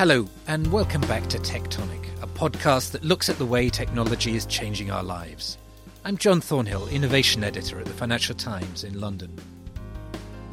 Hello, 0.00 0.26
and 0.46 0.66
welcome 0.72 1.02
back 1.02 1.26
to 1.26 1.36
Tectonic, 1.36 2.06
a 2.22 2.26
podcast 2.26 2.92
that 2.92 3.04
looks 3.04 3.28
at 3.28 3.36
the 3.36 3.44
way 3.44 3.68
technology 3.68 4.34
is 4.34 4.46
changing 4.46 4.90
our 4.90 5.02
lives. 5.02 5.58
I'm 6.06 6.16
John 6.16 6.40
Thornhill, 6.40 6.88
Innovation 6.88 7.44
Editor 7.44 7.78
at 7.78 7.84
the 7.84 7.92
Financial 7.92 8.34
Times 8.34 8.82
in 8.82 8.98
London. 8.98 9.38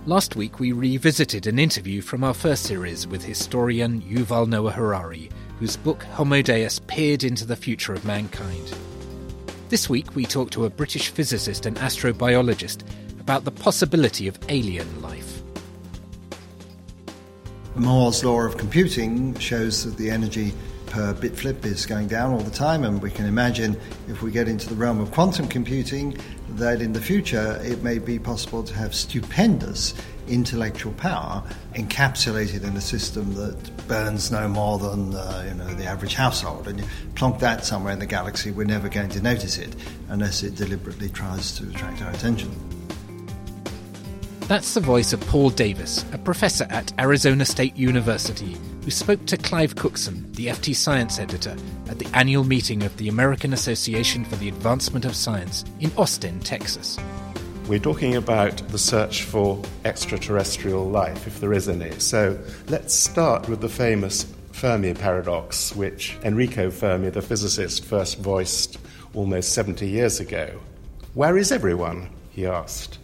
Last 0.06 0.36
week, 0.36 0.60
we 0.60 0.74
revisited 0.74 1.48
an 1.48 1.60
interview 1.60 2.02
from 2.02 2.26
our 2.26 2.34
first 2.34 2.64
series 2.64 3.08
with 3.08 3.24
historian 3.24 4.02
Yuval 4.02 4.50
Noah 4.50 4.72
Harari, 4.72 5.30
whose 5.60 5.78
book 5.78 6.04
Homo 6.04 6.42
Deus 6.42 6.80
peered 6.80 7.24
into 7.24 7.46
the 7.46 7.56
future 7.56 7.94
of 7.94 8.04
mankind. 8.04 8.74
This 9.70 9.88
week, 9.88 10.14
we 10.14 10.26
talked 10.26 10.52
to 10.56 10.66
a 10.66 10.70
British 10.70 11.08
physicist 11.08 11.66
and 11.66 11.78
astrobiologist 11.78 12.82
about 13.22 13.46
the 13.46 13.52
possibility 13.52 14.28
of 14.28 14.38
alien 14.50 15.02
life. 15.02 15.17
Moore's 17.80 18.24
law 18.24 18.42
of 18.42 18.58
computing 18.58 19.38
shows 19.40 19.84
that 19.84 19.98
the 19.98 20.10
energy 20.10 20.54
per 20.88 21.14
bit 21.14 21.36
flip 21.36 21.66
is 21.66 21.86
going 21.86 22.08
down 22.08 22.32
all 22.32 22.40
the 22.40 22.52
time, 22.52 22.84
and 22.84 23.02
we 23.02 23.12
can 23.12 23.26
imagine 23.26 23.80
if 24.08 24.22
we 24.22 24.32
get 24.32 24.48
into 24.48 24.68
the 24.68 24.76
realm 24.76 25.00
of 25.00 25.12
quantum 25.12 25.48
computing 25.48 26.18
that 26.52 26.82
in 26.82 26.94
the 26.94 27.02
future 27.02 27.60
it 27.64 27.84
may 27.84 28.00
be 28.00 28.18
possible 28.18 28.64
to 28.64 28.74
have 28.74 28.96
stupendous 28.96 29.94
intellectual 30.28 30.94
power 30.94 31.44
encapsulated 31.76 32.64
in 32.64 32.76
a 32.76 32.82
system 32.82 33.34
that 33.36 33.88
burns 33.88 34.32
no 34.32 34.48
more 34.48 34.78
than 34.78 35.14
uh, 35.16 35.46
you 35.48 35.54
know 35.54 35.74
the 35.76 35.86
average 35.86 36.14
household. 36.14 36.68
And 36.68 36.80
you 36.80 36.86
plonk 37.16 37.40
that 37.40 37.66
somewhere 37.66 37.94
in 37.94 38.00
the 38.00 38.06
galaxy, 38.06 38.52
we're 38.52 38.66
never 38.66 38.90
going 38.90 39.10
to 39.10 39.22
notice 39.22 39.58
it 39.58 39.76
unless 40.10 40.44
it 40.44 40.56
deliberately 40.56 41.10
tries 41.10 41.58
to 41.60 41.70
attract 41.70 42.02
our 42.02 42.12
attention. 42.12 42.67
That's 44.48 44.76
the 44.76 44.80
voice 44.80 45.12
of 45.12 45.20
Paul 45.28 45.50
Davies, 45.50 46.06
a 46.14 46.18
professor 46.18 46.66
at 46.70 46.98
Arizona 46.98 47.44
State 47.44 47.76
University, 47.76 48.56
who 48.86 48.92
spoke 48.92 49.26
to 49.26 49.36
Clive 49.36 49.76
Cookson, 49.76 50.32
the 50.32 50.48
FT 50.48 50.74
Science 50.74 51.20
editor, 51.20 51.54
at 51.90 52.00
the 52.00 52.08
annual 52.14 52.46
meeting 52.46 52.84
of 52.84 52.96
the 52.96 53.10
American 53.10 53.52
Association 53.52 54.24
for 54.24 54.38
the 54.38 54.48
Advancement 54.48 55.04
of 55.04 55.18
Science 55.18 55.66
in 55.82 55.92
Austin, 55.98 56.40
Texas. 56.40 56.98
We're 57.68 57.80
talking 57.80 58.16
about 58.16 58.56
the 58.70 58.78
search 58.78 59.24
for 59.24 59.62
extraterrestrial 59.84 60.90
life, 60.90 61.28
if 61.28 61.42
there 61.42 61.52
is 61.52 61.68
any. 61.68 62.00
So 62.00 62.40
let's 62.70 62.94
start 62.94 63.50
with 63.50 63.60
the 63.60 63.68
famous 63.68 64.34
Fermi 64.54 64.94
paradox, 64.94 65.76
which 65.76 66.18
Enrico 66.24 66.72
Fermi, 66.72 67.10
the 67.10 67.22
physicist, 67.22 67.84
first 67.84 68.20
voiced 68.20 68.78
almost 69.14 69.52
70 69.52 69.86
years 69.90 70.22
ago. 70.22 70.58
Where 71.16 71.38
is 71.38 71.52
everyone? 71.52 72.12
he 72.30 72.46
asked. 72.46 73.00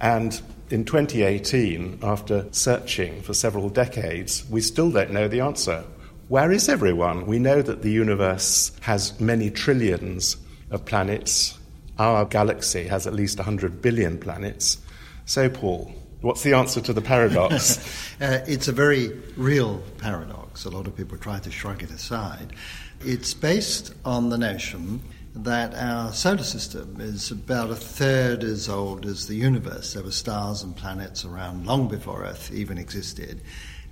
And 0.00 0.40
in 0.70 0.84
2018, 0.84 1.98
after 2.02 2.46
searching 2.52 3.22
for 3.22 3.34
several 3.34 3.68
decades, 3.68 4.48
we 4.48 4.60
still 4.60 4.90
don't 4.90 5.10
know 5.10 5.26
the 5.26 5.40
answer. 5.40 5.84
Where 6.28 6.52
is 6.52 6.68
everyone? 6.68 7.26
We 7.26 7.40
know 7.40 7.60
that 7.60 7.82
the 7.82 7.90
universe 7.90 8.70
has 8.82 9.18
many 9.20 9.50
trillions 9.50 10.36
of 10.70 10.84
planets. 10.84 11.58
Our 11.98 12.24
galaxy 12.24 12.84
has 12.84 13.08
at 13.08 13.14
least 13.14 13.38
100 13.38 13.82
billion 13.82 14.18
planets. 14.18 14.78
So, 15.24 15.48
Paul, 15.48 15.92
what's 16.20 16.44
the 16.44 16.54
answer 16.54 16.80
to 16.82 16.92
the 16.92 17.02
paradox? 17.02 17.78
uh, 18.20 18.44
it's 18.46 18.68
a 18.68 18.72
very 18.72 19.08
real 19.36 19.82
paradox. 19.98 20.64
A 20.66 20.70
lot 20.70 20.86
of 20.86 20.96
people 20.96 21.18
try 21.18 21.40
to 21.40 21.50
shrug 21.50 21.82
it 21.82 21.90
aside. 21.90 22.52
It's 23.00 23.34
based 23.34 23.92
on 24.04 24.28
the 24.28 24.38
notion 24.38 25.02
that 25.34 25.74
our 25.74 26.12
solar 26.12 26.42
system 26.42 26.96
is 27.00 27.30
about 27.30 27.70
a 27.70 27.76
third 27.76 28.42
as 28.42 28.68
old 28.68 29.06
as 29.06 29.26
the 29.26 29.36
universe. 29.36 29.94
There 29.94 30.02
were 30.02 30.10
stars 30.10 30.62
and 30.62 30.76
planets 30.76 31.24
around 31.24 31.66
long 31.66 31.88
before 31.88 32.24
Earth 32.24 32.50
even 32.52 32.78
existed. 32.78 33.40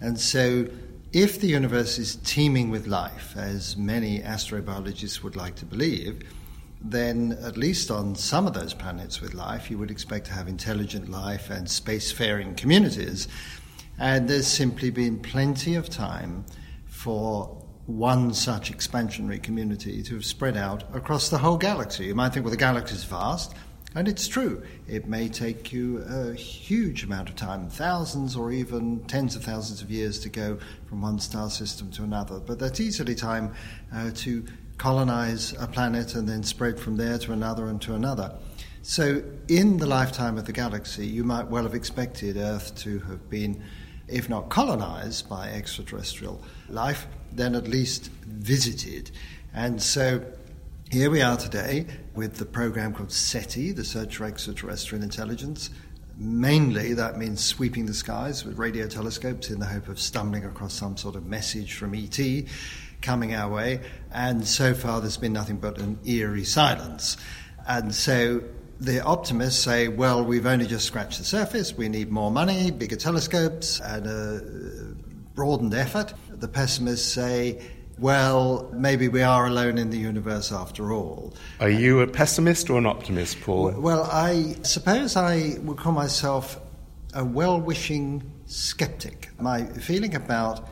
And 0.01 0.19
so, 0.19 0.67
if 1.13 1.41
the 1.41 1.47
universe 1.47 1.99
is 1.99 2.17
teeming 2.17 2.71
with 2.71 2.87
life, 2.87 3.35
as 3.37 3.77
many 3.77 4.21
astrobiologists 4.21 5.23
would 5.23 5.37
like 5.37 5.55
to 5.57 5.65
believe, 5.65 6.23
then 6.83 7.39
at 7.43 7.57
least 7.57 7.91
on 7.91 8.15
some 8.15 8.47
of 8.47 8.55
those 8.55 8.75
planets 8.75 9.21
with 9.21 9.35
life, 9.35 9.71
you 9.71 9.79
would 9.79 9.91
expect 9.91 10.27
to 10.27 10.33
have 10.33 10.49
intelligent 10.49 11.09
life 11.09 11.51
and 11.51 11.67
spacefaring 11.67 12.57
communities. 12.57 13.27
And 13.99 14.29
there's 14.29 14.47
simply 14.47 14.91
been 14.91 15.19
plenty 15.19 15.75
of 15.75 15.89
time 15.89 16.45
for 16.87 17.58
one 17.89 18.35
such 18.35 18.71
expansionary 18.71 19.43
community 19.43 20.03
to 20.03 20.15
have 20.15 20.25
spread 20.25 20.59
out 20.59 20.85
across 20.95 21.31
the 21.31 21.39
whole 21.39 21.57
galaxy. 21.57 22.05
You 22.05 22.15
might 22.15 22.35
think, 22.35 22.45
well, 22.45 22.51
the 22.51 22.59
galaxy 22.59 22.95
is 22.95 23.05
vast, 23.05 23.55
and 23.95 24.07
it's 24.07 24.29
true. 24.29 24.63
It 24.87 25.09
may 25.09 25.27
take 25.29 25.73
you 25.73 26.05
a 26.07 26.35
huge 26.35 27.03
amount 27.03 27.31
of 27.31 27.37
time, 27.37 27.71
thousands 27.71 28.37
or 28.37 28.53
even 28.53 29.01
tens 29.05 29.35
of 29.37 29.43
thousands 29.43 29.81
of 29.81 29.91
years 29.91 30.21
to 30.21 30.29
go 30.29 30.59
from 30.87 31.01
one 31.01 31.19
star 31.19 31.49
system 31.49 31.91
to 31.93 32.03
another, 32.05 32.41
but 32.41 32.59
that's 32.59 32.79
easily 32.79 33.15
time 33.15 33.55
uh, 33.95 34.11
to 34.17 34.45
colonize 34.77 35.55
a 35.59 35.67
planet 35.67 36.15
and 36.15 36.29
then 36.29 36.43
spread 36.43 36.79
from 36.79 36.97
there 36.97 37.17
to 37.17 37.33
another 37.33 37.69
and 37.69 37.81
to 37.81 37.95
another. 37.95 38.35
So, 38.83 39.23
in 39.49 39.79
the 39.79 39.87
lifetime 39.87 40.37
of 40.37 40.45
the 40.45 40.53
galaxy, 40.53 41.07
you 41.07 41.25
might 41.25 41.49
well 41.49 41.63
have 41.63 41.75
expected 41.75 42.37
Earth 42.37 42.75
to 42.83 42.99
have 43.01 43.31
been, 43.31 43.63
if 44.09 44.29
not 44.29 44.51
colonized 44.51 45.27
by 45.29 45.49
extraterrestrial 45.49 46.43
life, 46.69 47.07
then 47.33 47.55
at 47.55 47.69
least 47.69 48.11
visited. 48.27 49.11
And 49.55 49.83
so 49.83 50.25
here 50.91 51.11
we 51.11 51.21
are 51.21 51.37
today 51.37 51.87
with 52.15 52.37
the 52.37 52.47
program 52.47 52.95
called 52.95 53.13
SETI, 53.13 53.73
the 53.73 53.85
Search 53.85 54.17
for 54.17 54.25
Extraterrestrial 54.25 55.03
Intelligence. 55.03 55.71
Mainly, 56.17 56.95
that 56.95 57.17
means 57.19 57.45
sweeping 57.45 57.87
the 57.87 57.95
skies 57.95 58.45
with 58.45 58.59
radio 58.59 58.89
telescopes 58.89 59.51
in 59.51 59.61
the 59.61 59.67
hope 59.67 59.89
of 59.89 60.01
stumbling 60.01 60.45
across 60.45 60.75
some 60.75 60.97
sort 60.97 61.15
of 61.15 61.27
message 61.27 61.75
from 61.75 61.95
ET 61.95 62.19
coming 63.03 63.35
our 63.35 63.53
way. 63.53 63.81
And 64.13 64.47
so 64.47 64.75
far, 64.75 65.01
there's 65.01 65.17
been 65.17 65.33
nothing 65.33 65.59
but 65.59 65.79
an 65.79 65.99
eerie 66.05 66.45
silence. 66.45 67.17
And 67.67 67.95
so 67.95 68.43
the 68.81 69.05
optimists 69.05 69.63
say, 69.63 69.89
well, 69.89 70.25
we've 70.25 70.47
only 70.47 70.67
just 70.67 70.87
scratched 70.87 71.19
the 71.19 71.25
surface, 71.25 71.77
we 71.77 71.89
need 71.89 72.11
more 72.11 72.31
money, 72.31 72.71
bigger 72.71 72.97
telescopes, 72.97 73.81
and 73.81 74.07
a 74.07 74.95
broadened 75.35 75.75
effort. 75.75 76.15
The 76.39 76.49
pessimists 76.49 77.13
say, 77.13 77.61
well, 77.99 78.71
maybe 78.73 79.09
we 79.09 79.23
are 79.23 79.47
alone 79.47 79.77
in 79.77 79.91
the 79.91 79.99
universe 79.99 80.53
after 80.53 80.93
all. 80.93 81.35
Are 81.61 81.69
you 81.69 82.01
a 82.01 82.07
pessimist 82.07 82.71
or 82.71 82.79
an 82.79 82.87
optimist, 82.87 83.41
Paul? 83.41 83.73
Well, 83.73 84.05
I 84.05 84.55
suppose 84.63 85.17
I 85.17 85.57
would 85.63 85.79
call 85.79 85.93
myself 85.93 86.61
a 87.15 87.25
well 87.25 87.61
wishing 87.61 88.31
skeptic. 88.47 89.31
My 89.41 89.65
feeling 89.65 90.15
about 90.15 90.69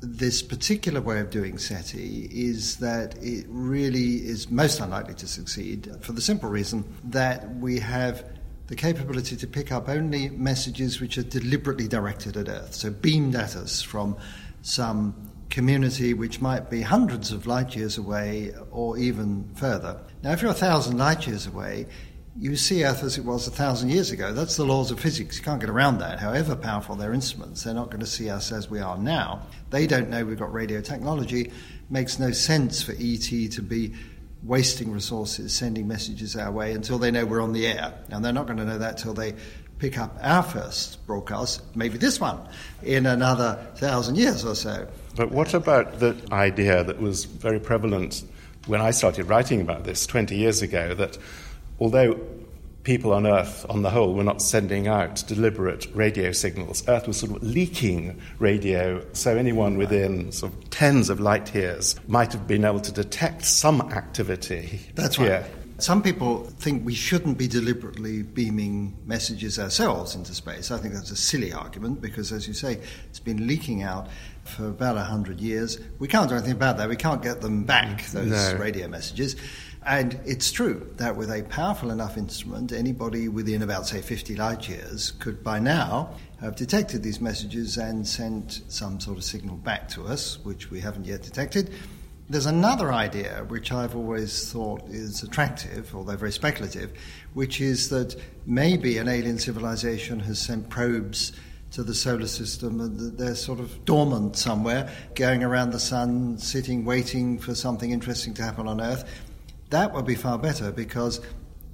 this 0.00 0.42
particular 0.42 1.00
way 1.00 1.20
of 1.20 1.30
doing 1.30 1.58
SETI 1.58 2.28
is 2.30 2.76
that 2.76 3.16
it 3.22 3.46
really 3.48 4.16
is 4.16 4.50
most 4.50 4.80
unlikely 4.80 5.14
to 5.14 5.26
succeed 5.26 5.90
for 6.00 6.12
the 6.12 6.20
simple 6.20 6.48
reason 6.48 6.84
that 7.04 7.56
we 7.56 7.80
have 7.80 8.24
the 8.68 8.76
capability 8.76 9.34
to 9.34 9.46
pick 9.46 9.72
up 9.72 9.88
only 9.88 10.28
messages 10.28 11.00
which 11.00 11.16
are 11.16 11.22
deliberately 11.22 11.88
directed 11.88 12.36
at 12.36 12.48
Earth, 12.48 12.74
so 12.74 12.90
beamed 12.90 13.34
at 13.34 13.56
us 13.56 13.80
from 13.80 14.16
some 14.68 15.14
community 15.48 16.12
which 16.12 16.40
might 16.40 16.68
be 16.68 16.82
hundreds 16.82 17.32
of 17.32 17.46
light 17.46 17.74
years 17.74 17.96
away 17.96 18.52
or 18.70 18.98
even 18.98 19.48
further. 19.54 19.98
Now, 20.22 20.32
if 20.32 20.42
you're 20.42 20.50
a 20.50 20.54
thousand 20.54 20.98
light 20.98 21.26
years 21.26 21.46
away, 21.46 21.86
you 22.38 22.54
see 22.54 22.84
Earth 22.84 23.02
as 23.02 23.18
it 23.18 23.24
was 23.24 23.48
a 23.48 23.50
thousand 23.50 23.88
years 23.88 24.10
ago. 24.10 24.32
That's 24.32 24.56
the 24.56 24.64
laws 24.64 24.90
of 24.90 25.00
physics. 25.00 25.38
You 25.38 25.42
can't 25.42 25.60
get 25.60 25.70
around 25.70 25.98
that. 25.98 26.20
However 26.20 26.54
powerful 26.54 26.94
their 26.94 27.14
instruments, 27.14 27.64
they're 27.64 27.74
not 27.74 27.86
going 27.86 28.00
to 28.00 28.06
see 28.06 28.28
us 28.28 28.52
as 28.52 28.70
we 28.70 28.78
are 28.78 28.98
now. 28.98 29.42
They 29.70 29.86
don't 29.86 30.10
know 30.10 30.24
we've 30.24 30.38
got 30.38 30.52
radio 30.52 30.80
technology. 30.80 31.46
It 31.46 31.52
makes 31.90 32.18
no 32.18 32.30
sense 32.30 32.82
for 32.82 32.92
ET 32.92 33.50
to 33.52 33.62
be 33.62 33.94
wasting 34.44 34.92
resources 34.92 35.52
sending 35.52 35.88
messages 35.88 36.36
our 36.36 36.52
way 36.52 36.72
until 36.72 36.98
they 36.98 37.10
know 37.10 37.26
we're 37.26 37.40
on 37.40 37.52
the 37.52 37.66
air. 37.66 37.94
And 38.10 38.24
they're 38.24 38.32
not 38.32 38.46
going 38.46 38.58
to 38.58 38.64
know 38.64 38.78
that 38.78 38.98
till 38.98 39.14
they 39.14 39.34
pick 39.78 39.98
up 39.98 40.16
our 40.22 40.42
first 40.42 41.04
broadcast, 41.06 41.62
maybe 41.76 41.98
this 41.98 42.20
one, 42.20 42.38
in 42.82 43.06
another 43.06 43.58
thousand 43.76 44.16
years 44.16 44.44
or 44.44 44.54
so. 44.54 44.86
But 45.16 45.30
what 45.30 45.54
about 45.54 46.00
the 46.00 46.16
idea 46.32 46.84
that 46.84 47.00
was 47.00 47.24
very 47.24 47.60
prevalent 47.60 48.24
when 48.66 48.80
I 48.80 48.90
started 48.90 49.28
writing 49.28 49.60
about 49.60 49.84
this 49.84 50.06
20 50.06 50.36
years 50.36 50.62
ago 50.62 50.94
that 50.94 51.16
although 51.80 52.20
people 52.88 53.12
on 53.12 53.26
Earth, 53.26 53.66
on 53.68 53.82
the 53.82 53.90
whole, 53.90 54.14
were 54.14 54.24
not 54.24 54.40
sending 54.40 54.88
out 54.88 55.22
deliberate 55.26 55.86
radio 55.94 56.32
signals. 56.32 56.82
Earth 56.88 57.06
was 57.06 57.18
sort 57.18 57.32
of 57.32 57.42
leaking 57.42 58.18
radio, 58.38 59.04
so 59.12 59.36
anyone 59.36 59.76
within 59.76 60.32
sort 60.32 60.54
of 60.54 60.70
tens 60.70 61.10
of 61.10 61.20
light 61.20 61.54
years 61.54 61.96
might 62.08 62.32
have 62.32 62.46
been 62.46 62.64
able 62.64 62.80
to 62.80 62.90
detect 62.90 63.44
some 63.44 63.82
activity. 63.92 64.80
That's 64.94 65.18
right. 65.18 65.44
Some 65.80 66.02
people 66.02 66.42
think 66.42 66.84
we 66.84 66.94
shouldn't 66.94 67.38
be 67.38 67.46
deliberately 67.46 68.22
beaming 68.22 68.96
messages 69.06 69.60
ourselves 69.60 70.16
into 70.16 70.34
space. 70.34 70.72
I 70.72 70.78
think 70.78 70.92
that's 70.92 71.12
a 71.12 71.16
silly 71.16 71.52
argument 71.52 72.00
because, 72.00 72.32
as 72.32 72.48
you 72.48 72.54
say, 72.54 72.80
it's 73.08 73.20
been 73.20 73.46
leaking 73.46 73.84
out 73.84 74.08
for 74.42 74.66
about 74.66 74.96
100 74.96 75.40
years. 75.40 75.78
We 76.00 76.08
can't 76.08 76.28
do 76.28 76.34
anything 76.34 76.52
about 76.52 76.78
that. 76.78 76.88
We 76.88 76.96
can't 76.96 77.22
get 77.22 77.42
them 77.42 77.62
back, 77.62 78.00
mm. 78.00 78.10
those 78.10 78.52
no. 78.52 78.58
radio 78.58 78.88
messages. 78.88 79.36
And 79.86 80.18
it's 80.24 80.50
true 80.50 80.92
that 80.96 81.16
with 81.16 81.30
a 81.30 81.44
powerful 81.44 81.92
enough 81.92 82.16
instrument, 82.16 82.72
anybody 82.72 83.28
within 83.28 83.62
about, 83.62 83.86
say, 83.86 84.00
50 84.00 84.34
light 84.34 84.68
years 84.68 85.12
could 85.12 85.44
by 85.44 85.60
now 85.60 86.10
have 86.40 86.56
detected 86.56 87.04
these 87.04 87.20
messages 87.20 87.76
and 87.76 88.06
sent 88.06 88.62
some 88.66 88.98
sort 88.98 89.16
of 89.16 89.22
signal 89.22 89.56
back 89.56 89.88
to 89.90 90.06
us, 90.06 90.44
which 90.44 90.72
we 90.72 90.80
haven't 90.80 91.06
yet 91.06 91.22
detected. 91.22 91.72
There's 92.30 92.44
another 92.44 92.92
idea 92.92 93.46
which 93.48 93.72
I've 93.72 93.96
always 93.96 94.52
thought 94.52 94.82
is 94.88 95.22
attractive, 95.22 95.94
although 95.94 96.16
very 96.16 96.32
speculative, 96.32 96.92
which 97.32 97.58
is 97.58 97.88
that 97.88 98.16
maybe 98.44 98.98
an 98.98 99.08
alien 99.08 99.38
civilization 99.38 100.20
has 100.20 100.38
sent 100.38 100.68
probes 100.68 101.32
to 101.70 101.82
the 101.82 101.94
solar 101.94 102.26
system 102.26 102.82
and 102.82 103.16
they're 103.16 103.34
sort 103.34 103.60
of 103.60 103.82
dormant 103.86 104.36
somewhere, 104.36 104.90
going 105.14 105.42
around 105.42 105.70
the 105.70 105.80
sun, 105.80 106.36
sitting, 106.36 106.84
waiting 106.84 107.38
for 107.38 107.54
something 107.54 107.92
interesting 107.92 108.34
to 108.34 108.42
happen 108.42 108.68
on 108.68 108.82
Earth. 108.82 109.04
That 109.70 109.94
would 109.94 110.04
be 110.04 110.14
far 110.14 110.38
better 110.38 110.70
because 110.70 111.22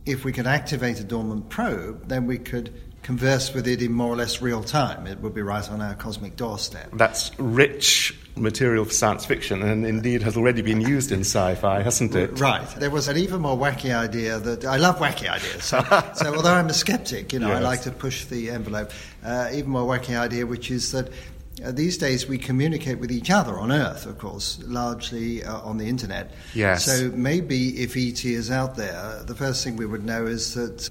if 0.07 0.25
we 0.25 0.31
could 0.31 0.47
activate 0.47 1.01
a 1.01 1.05
dormant 1.05 1.49
probe, 1.49 2.07
then 2.07 2.27
we 2.27 2.39
could 2.39 2.73
converse 3.05 3.53
with 3.53 3.69
it 3.69 3.83
in 3.83 3.93
more 3.93 4.09
or 4.09 4.17
less 4.17 4.41
real 4.41 4.65
time. 4.65 5.07
It 5.07 5.21
would 5.21 5.35
be 5.35 5.43
right 5.43 5.71
on 5.71 5.81
our 5.83 5.95
cosmic 5.95 6.37
doorstep. 6.37 6.91
That's 6.95 7.31
rich 7.39 8.19
material 8.35 8.85
for 8.87 8.93
science 8.93 9.25
fiction 9.25 9.63
and 9.63 9.87
indeed 9.87 10.23
has 10.23 10.37
already 10.37 10.63
been 10.63 10.81
used 10.81 11.13
in 11.13 11.21
sci 11.21 11.55
fi, 11.55 11.83
hasn't 11.83 12.15
it? 12.17 12.41
Right. 12.41 12.67
There 12.77 12.91
was 12.91 13.07
an 13.07 13.19
even 13.19 13.43
more 13.43 13.57
wacky 13.57 13.95
idea 13.95 14.39
that 14.41 14.65
I 14.65 14.79
love 14.79 14.97
wacky 14.99 15.29
ideas. 15.29 15.65
So, 15.65 15.83
so 16.15 16.35
although 16.35 16.55
I'm 16.55 16.69
a 16.69 16.75
skeptic, 16.75 17.33
you 17.33 17.39
know, 17.39 17.49
yes. 17.49 17.59
I 17.59 17.61
like 17.61 17.83
to 17.83 17.93
push 17.93 18.25
the 18.25 18.51
envelope. 18.51 18.91
Uh, 19.23 19.51
even 19.53 19.71
more 19.71 19.87
wacky 19.87 20.19
idea, 20.19 20.47
which 20.47 20.71
is 20.71 20.91
that. 20.93 21.13
Uh, 21.65 21.71
these 21.71 21.97
days, 21.99 22.27
we 22.27 22.37
communicate 22.37 22.99
with 22.99 23.13
each 23.13 23.31
other 23.31 23.61
on 23.61 23.71
Earth, 23.71 24.07
of 24.07 24.19
course, 24.19 24.59
largely 24.65 25.45
uh, 25.45 25.61
on 25.61 25.79
the 25.79 25.89
internet. 25.89 26.35
Yes. 26.53 26.85
So 26.85 27.13
maybe 27.15 27.81
if 27.81 27.97
ET 27.97 28.25
is 28.25 28.51
out 28.51 28.75
there, 28.75 29.23
the 29.25 29.37
first 29.37 29.63
thing 29.63 29.77
we 29.77 29.87
would 29.87 30.05
know 30.05 30.27
is 30.27 30.55
that 30.55 30.91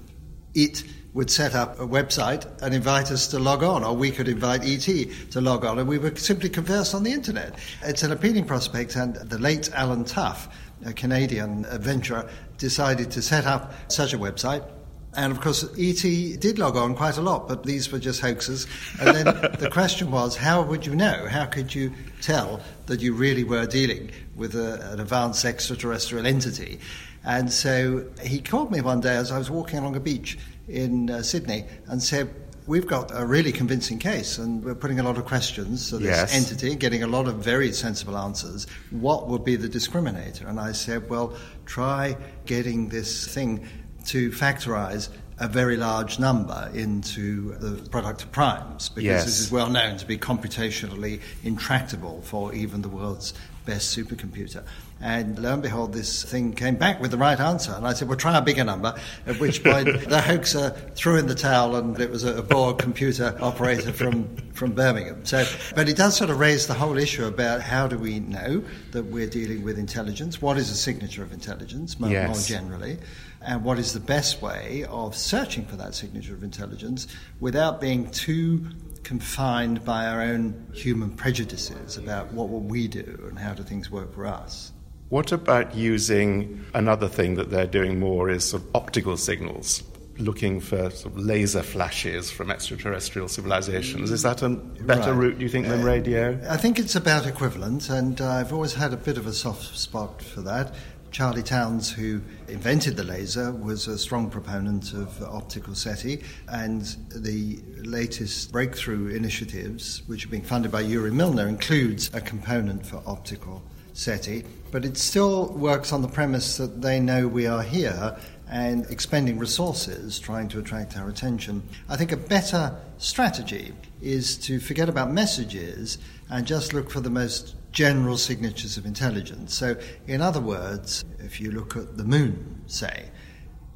it 0.54 0.86
would 1.14 1.30
set 1.30 1.54
up 1.54 1.80
a 1.80 1.88
website 1.88 2.46
and 2.62 2.74
invite 2.74 3.12
us 3.12 3.28
to 3.28 3.40
log 3.40 3.64
on, 3.64 3.84
or 3.84 3.96
we 3.96 4.12
could 4.12 4.28
invite 4.28 4.64
ET 4.64 5.08
to 5.32 5.42
log 5.42 5.64
on, 5.64 5.80
and 5.80 5.88
we 5.88 5.98
would 5.98 6.18
simply 6.18 6.50
converse 6.50 6.94
on 6.94 7.04
the 7.04 7.12
internet. 7.12 7.56
It's 7.84 8.04
an 8.04 8.12
appealing 8.12 8.46
prospect, 8.46 8.96
and 8.96 9.16
the 9.16 9.38
late 9.38 9.70
Allen 9.74 10.06
Tough, 10.06 10.50
a 10.86 10.94
Canadian 10.94 11.66
adventurer, 11.66 12.28
decided 12.58 13.12
to 13.12 13.22
set 13.22 13.46
up 13.46 13.74
such 13.92 14.14
a 14.14 14.18
website. 14.18 14.68
And 15.16 15.32
of 15.32 15.42
course, 15.42 15.64
ET 15.78 16.02
did 16.02 16.58
log 16.58 16.76
on 16.76 16.96
quite 16.96 17.18
a 17.18 17.22
lot, 17.22 17.48
but 17.48 17.64
these 17.64 17.92
were 17.92 18.00
just 18.00 18.20
hoaxes. 18.20 18.66
And 19.00 19.16
then 19.16 19.26
the 19.60 19.70
question 19.72 20.10
was, 20.10 20.36
how 20.36 20.64
would 20.64 20.88
you 20.88 20.96
know? 20.96 21.28
How 21.30 21.46
could 21.46 21.76
you 21.76 21.94
tell 22.22 22.62
that 22.88 23.00
you 23.00 23.14
really 23.14 23.44
were 23.44 23.68
dealing 23.68 24.10
with 24.36 24.56
a, 24.56 24.92
an 24.92 25.00
advanced 25.00 25.46
extraterrestrial 25.46 26.26
entity? 26.26 26.80
And 27.24 27.52
so 27.52 28.06
he 28.24 28.42
called 28.42 28.72
me 28.72 28.82
one 28.82 29.02
day 29.02 29.16
as 29.16 29.32
I 29.32 29.38
was 29.38 29.52
walking 29.52 29.80
along 29.80 29.96
a 29.96 30.00
beach 30.00 30.38
in 30.68 31.10
uh, 31.10 31.22
Sydney 31.22 31.66
and 31.88 32.02
said, 32.02 32.34
We've 32.66 32.88
got 32.88 33.12
a 33.14 33.26
really 33.26 33.52
convincing 33.52 34.00
case, 34.00 34.38
and 34.38 34.64
we're 34.64 34.74
putting 34.74 34.98
a 34.98 35.04
lot 35.04 35.18
of 35.18 35.26
questions 35.26 35.90
to 35.90 35.98
this 35.98 36.08
yes. 36.08 36.34
entity, 36.34 36.76
getting 36.76 37.04
a 37.04 37.08
lot 37.08 37.28
of 37.28 37.44
very 37.44 37.74
sensible 37.74 38.18
answers. 38.18 38.68
What 38.92 39.28
would 39.28 39.44
be 39.44 39.58
the 39.58 39.68
discriminator? 39.68 40.48
And 40.48 40.62
I 40.62 40.72
said, 40.72 41.10
Well, 41.10 41.36
try 41.66 42.16
getting 42.46 42.88
this 42.88 43.28
thing 43.28 43.68
to 44.06 44.32
factorize 44.32 45.10
a 45.40 45.48
very 45.50 45.76
large 45.76 46.20
number 46.20 46.70
into 46.74 47.54
the 47.58 47.90
product 47.90 48.24
of 48.24 48.32
primes, 48.32 48.88
because 48.88 49.04
yes. 49.04 49.26
this 49.26 49.40
is 49.40 49.52
well 49.52 49.70
known 49.70 49.98
to 49.98 50.06
be 50.06 50.18
computationally 50.18 51.20
intractable 51.44 52.22
for 52.22 52.54
even 52.54 52.82
the 52.82 52.90
world's 52.90 53.34
best 53.66 53.96
supercomputer. 53.98 54.64
And 55.02 55.38
lo 55.38 55.54
and 55.54 55.62
behold, 55.62 55.92
this 55.92 56.24
thing 56.24 56.54
came 56.54 56.76
back 56.76 57.02
with 57.02 57.12
the 57.12 57.18
right 57.18 57.40
answer. 57.40 57.74
And 57.74 57.86
I 57.86 57.94
said, 57.94 58.08
well, 58.08 58.18
try 58.18 58.38
a 58.38 58.42
bigger 58.42 58.64
number. 58.64 58.96
At 59.26 59.40
which 59.40 59.64
point, 59.64 59.86
the 60.10 60.22
hoaxer 60.22 60.70
threw 60.96 61.18
in 61.18 61.28
the 61.28 61.36
towel, 61.36 61.76
and 61.76 62.00
it 62.00 62.10
was 62.10 62.24
a 62.24 62.42
Borg 62.42 62.78
computer 62.78 63.36
operator 63.42 63.92
from, 63.92 64.34
from 64.54 64.72
Birmingham. 64.72 65.26
So, 65.26 65.46
but 65.76 65.90
it 65.90 65.98
does 65.98 66.16
sort 66.16 66.30
of 66.30 66.40
raise 66.40 66.68
the 66.68 66.74
whole 66.74 66.98
issue 66.98 67.26
about 67.26 67.62
how 67.62 67.88
do 67.88 67.98
we 67.98 68.20
know 68.20 68.64
that 68.92 69.04
we're 69.04 69.28
dealing 69.28 69.64
with 69.64 69.78
intelligence? 69.78 70.42
What 70.42 70.58
is 70.58 70.70
a 70.70 70.76
signature 70.76 71.24
of 71.24 71.34
intelligence, 71.34 72.00
more, 72.00 72.10
yes. 72.10 72.30
more 72.30 72.58
generally? 72.60 72.98
And 73.42 73.66
what 73.66 73.80
is 73.80 73.92
the 73.92 74.00
best 74.00 74.42
way 74.42 74.86
of 74.88 75.18
searching 75.18 75.66
for 75.66 75.76
that 75.76 75.96
signature 75.96 76.34
of 76.34 76.44
intelligence 76.44 77.08
without 77.42 77.82
being 77.82 78.10
too 78.12 78.70
confined 79.04 79.84
by 79.84 80.08
our 80.08 80.22
own 80.22 80.68
human 80.74 81.12
prejudices 81.12 81.98
about 81.98 82.34
what 82.34 82.50
will 82.50 82.62
we 82.62 82.88
do 82.88 83.26
and 83.30 83.38
how 83.38 83.54
do 83.54 83.64
things 83.64 83.92
work 83.92 84.14
for 84.14 84.26
us? 84.26 84.72
What 85.10 85.32
about 85.32 85.76
using 85.76 86.66
another 86.74 87.08
thing 87.08 87.36
that 87.36 87.52
they're 87.52 87.68
doing 87.68 88.00
more 88.00 88.30
is 88.30 88.44
sort 88.44 88.64
of 88.64 88.76
optical 88.76 89.16
signals, 89.16 89.84
looking 90.18 90.60
for 90.60 90.90
sort 90.90 91.14
of 91.14 91.20
laser 91.20 91.62
flashes 91.62 92.32
from 92.32 92.50
extraterrestrial 92.50 93.28
civilizations? 93.28 94.10
Is 94.10 94.24
that 94.24 94.42
a 94.42 94.50
better 94.50 95.12
right. 95.14 95.20
route, 95.20 95.38
do 95.38 95.44
you 95.44 95.50
think, 95.50 95.68
than 95.68 95.82
uh, 95.82 95.86
radio? 95.86 96.40
I 96.50 96.58
think 96.58 96.80
it's 96.80 96.96
about 96.96 97.28
equivalent, 97.28 97.90
and 97.90 98.20
I've 98.22 98.54
always 98.54 98.74
had 98.74 98.92
a 98.94 98.98
bit 98.98 99.18
of 99.18 99.28
a 99.28 99.34
soft 99.34 99.78
spot 99.78 100.22
for 100.22 100.42
that. 100.42 100.74
Charlie 101.14 101.44
Townes, 101.44 101.92
who 101.92 102.22
invented 102.48 102.96
the 102.96 103.04
laser, 103.04 103.52
was 103.52 103.88
a 103.88 104.00
strong 104.00 104.32
proponent 104.32 104.94
of 104.94 105.22
optical 105.22 105.76
SETI, 105.76 106.24
and 106.48 106.82
the 107.16 107.60
latest 107.84 108.52
breakthrough 108.52 109.10
initiatives, 109.10 110.02
which 110.08 110.26
are 110.26 110.30
being 110.30 110.42
funded 110.42 110.72
by 110.72 110.82
Yuri 110.82 111.12
Milner, 111.12 111.48
includes 111.48 112.10
a 112.16 112.20
component 112.20 112.84
for 112.84 113.00
optical 113.06 113.62
SETI, 113.94 114.44
but 114.72 114.84
it 114.84 114.98
still 114.98 115.54
works 115.54 115.94
on 115.94 116.02
the 116.02 116.08
premise 116.08 116.58
that 116.58 116.82
they 116.82 117.00
know 117.00 117.28
we 117.28 117.46
are 117.46 117.62
here 117.62 118.18
and 118.50 118.88
expending 118.88 119.38
resources 119.38 120.18
trying 120.18 120.48
to 120.48 120.58
attract 120.58 120.98
our 120.98 121.10
attention. 121.10 121.62
I 121.90 121.96
think 121.96 122.12
a 122.12 122.18
better 122.18 122.76
strategy 122.98 123.72
is 124.02 124.36
to 124.38 124.60
forget 124.60 124.90
about 124.90 125.12
messages 125.12 126.00
and 126.32 126.48
just 126.48 126.74
look 126.74 126.90
for 126.90 127.02
the 127.02 127.12
most 127.12 127.54
general 127.74 128.18
signatures 128.18 128.78
of 128.78 128.86
intelligence. 128.86 129.54
So, 129.54 129.76
in 130.08 130.22
other 130.22 130.40
words, 130.40 131.04
if 131.20 131.42
you 131.42 131.52
look 131.52 131.76
at 131.76 131.98
the 131.98 132.06
moon, 132.06 132.62
say, 132.68 133.10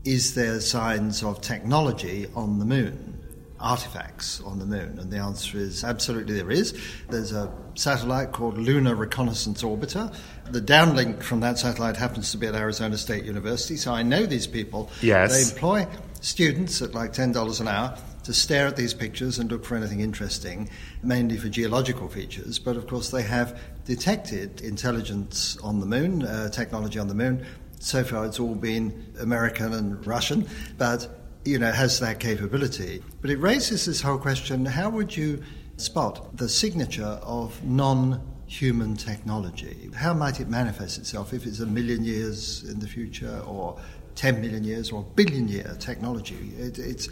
is 0.05 0.35
there 0.35 0.61
signs 0.61 1.23
of 1.23 1.41
technology 1.41 2.27
on 2.33 2.59
the 2.59 2.65
moon? 2.65 3.17
artifacts 3.59 4.41
on 4.41 4.59
the 4.59 4.65
moon? 4.65 4.99
And 4.99 5.11
the 5.11 5.17
answer 5.17 5.57
is 5.57 5.83
absolutely 5.83 6.35
there 6.35 6.51
is. 6.51 6.79
There's 7.09 7.31
a 7.31 7.51
satellite 7.75 8.31
called 8.31 8.57
Lunar 8.57 8.95
Reconnaissance 8.95 9.63
Orbiter. 9.63 10.13
The 10.49 10.61
downlink 10.61 11.23
from 11.23 11.39
that 11.41 11.57
satellite 11.59 11.97
happens 11.97 12.31
to 12.31 12.37
be 12.37 12.47
at 12.47 12.55
Arizona 12.55 12.97
State 12.97 13.25
University, 13.25 13.77
so 13.77 13.93
I 13.93 14.03
know 14.03 14.25
these 14.25 14.47
people. 14.47 14.89
Yes. 15.01 15.33
They 15.33 15.53
employ 15.53 15.87
students 16.21 16.81
at 16.81 16.93
like 16.93 17.13
$10 17.13 17.61
an 17.61 17.67
hour 17.67 17.97
to 18.27 18.33
stare 18.33 18.67
at 18.67 18.75
these 18.75 18.93
pictures 18.93 19.39
and 19.39 19.49
look 19.49 19.63
for 19.63 19.77
anything 19.77 20.01
interesting, 20.01 20.69
mainly 21.01 21.37
for 21.37 21.47
geological 21.47 22.09
features. 22.09 22.59
But 22.59 22.75
of 22.75 22.85
course, 22.85 23.09
they 23.09 23.21
have 23.21 23.57
detected 23.85 24.59
intelligence 24.59 25.57
on 25.63 25.79
the 25.79 25.85
moon, 25.85 26.23
uh, 26.23 26.49
technology 26.49 26.99
on 26.99 27.07
the 27.07 27.15
moon. 27.15 27.45
So 27.79 28.03
far, 28.03 28.25
it's 28.25 28.37
all 28.37 28.53
been 28.53 29.13
American 29.21 29.71
and 29.71 30.05
Russian, 30.05 30.45
but 30.77 31.07
you 31.45 31.57
know, 31.57 31.71
has 31.71 32.01
that 32.01 32.19
capability. 32.19 33.01
But 33.21 33.29
it 33.29 33.37
raises 33.37 33.85
this 33.85 34.01
whole 34.01 34.17
question 34.17 34.65
how 34.65 34.89
would 34.89 35.15
you 35.15 35.41
spot 35.77 36.35
the 36.35 36.49
signature 36.49 37.21
of 37.23 37.63
non 37.63 38.21
human 38.45 38.97
technology? 38.97 39.89
How 39.95 40.13
might 40.13 40.41
it 40.41 40.49
manifest 40.49 40.97
itself 40.97 41.33
if 41.33 41.45
it's 41.45 41.61
a 41.61 41.65
million 41.65 42.03
years 42.03 42.65
in 42.65 42.79
the 42.81 42.87
future 42.87 43.41
or 43.47 43.79
10 44.15 44.41
million 44.41 44.65
years 44.65 44.91
or 44.91 44.99
a 44.99 45.13
billion 45.15 45.47
year 45.47 45.77
technology? 45.79 46.51
It, 46.57 46.77
it's 46.77 47.07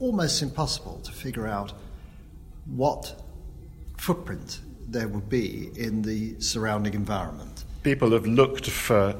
almost 0.00 0.42
impossible 0.42 1.00
to 1.04 1.12
figure 1.12 1.46
out 1.46 1.72
what 2.66 3.14
footprint 3.98 4.60
there 4.88 5.06
would 5.06 5.28
be 5.28 5.70
in 5.76 6.02
the 6.02 6.40
surrounding 6.40 6.94
environment. 6.94 7.64
People 7.82 8.10
have 8.10 8.26
looked 8.26 8.68
for 8.68 9.14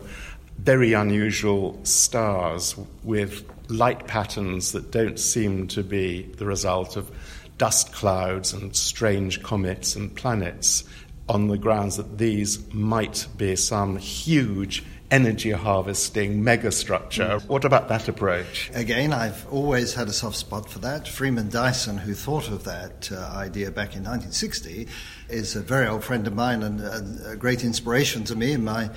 very 0.58 0.92
unusual 0.92 1.78
stars 1.84 2.76
with 3.04 3.44
light 3.70 4.06
patterns 4.06 4.72
that 4.72 4.90
don't 4.90 5.18
seem 5.18 5.68
to 5.68 5.82
be 5.82 6.22
the 6.22 6.44
result 6.44 6.96
of 6.96 7.10
dust 7.56 7.92
clouds 7.92 8.52
and 8.52 8.74
strange 8.74 9.42
comets 9.42 9.94
and 9.94 10.14
planets 10.16 10.84
on 11.28 11.46
the 11.46 11.58
grounds 11.58 11.96
that 11.96 12.18
these 12.18 12.72
might 12.72 13.26
be 13.36 13.54
some 13.54 13.96
huge 13.96 14.82
energy 15.10 15.50
harvesting 15.50 16.42
megastructure. 16.42 17.40
Mm. 17.40 17.48
What 17.48 17.64
about 17.64 17.88
that 17.88 18.08
approach? 18.08 18.70
Again, 18.74 19.12
I've 19.12 19.46
always 19.52 19.94
had 19.94 20.08
a 20.08 20.12
soft 20.12 20.36
spot 20.36 20.70
for 20.70 20.78
that. 20.80 21.08
Freeman 21.08 21.48
Dyson, 21.48 21.98
who 21.98 22.14
thought 22.14 22.48
of 22.48 22.64
that 22.64 23.10
uh, 23.12 23.32
idea 23.34 23.70
back 23.70 23.96
in 23.96 24.04
1960, 24.04 24.86
is 25.28 25.56
a 25.56 25.60
very 25.60 25.86
old 25.86 26.04
friend 26.04 26.26
of 26.26 26.34
mine 26.34 26.62
and 26.62 26.80
a, 26.80 27.32
a 27.32 27.36
great 27.36 27.64
inspiration 27.64 28.24
to 28.24 28.36
me 28.36 28.52
in 28.52 28.64
my 28.64 28.90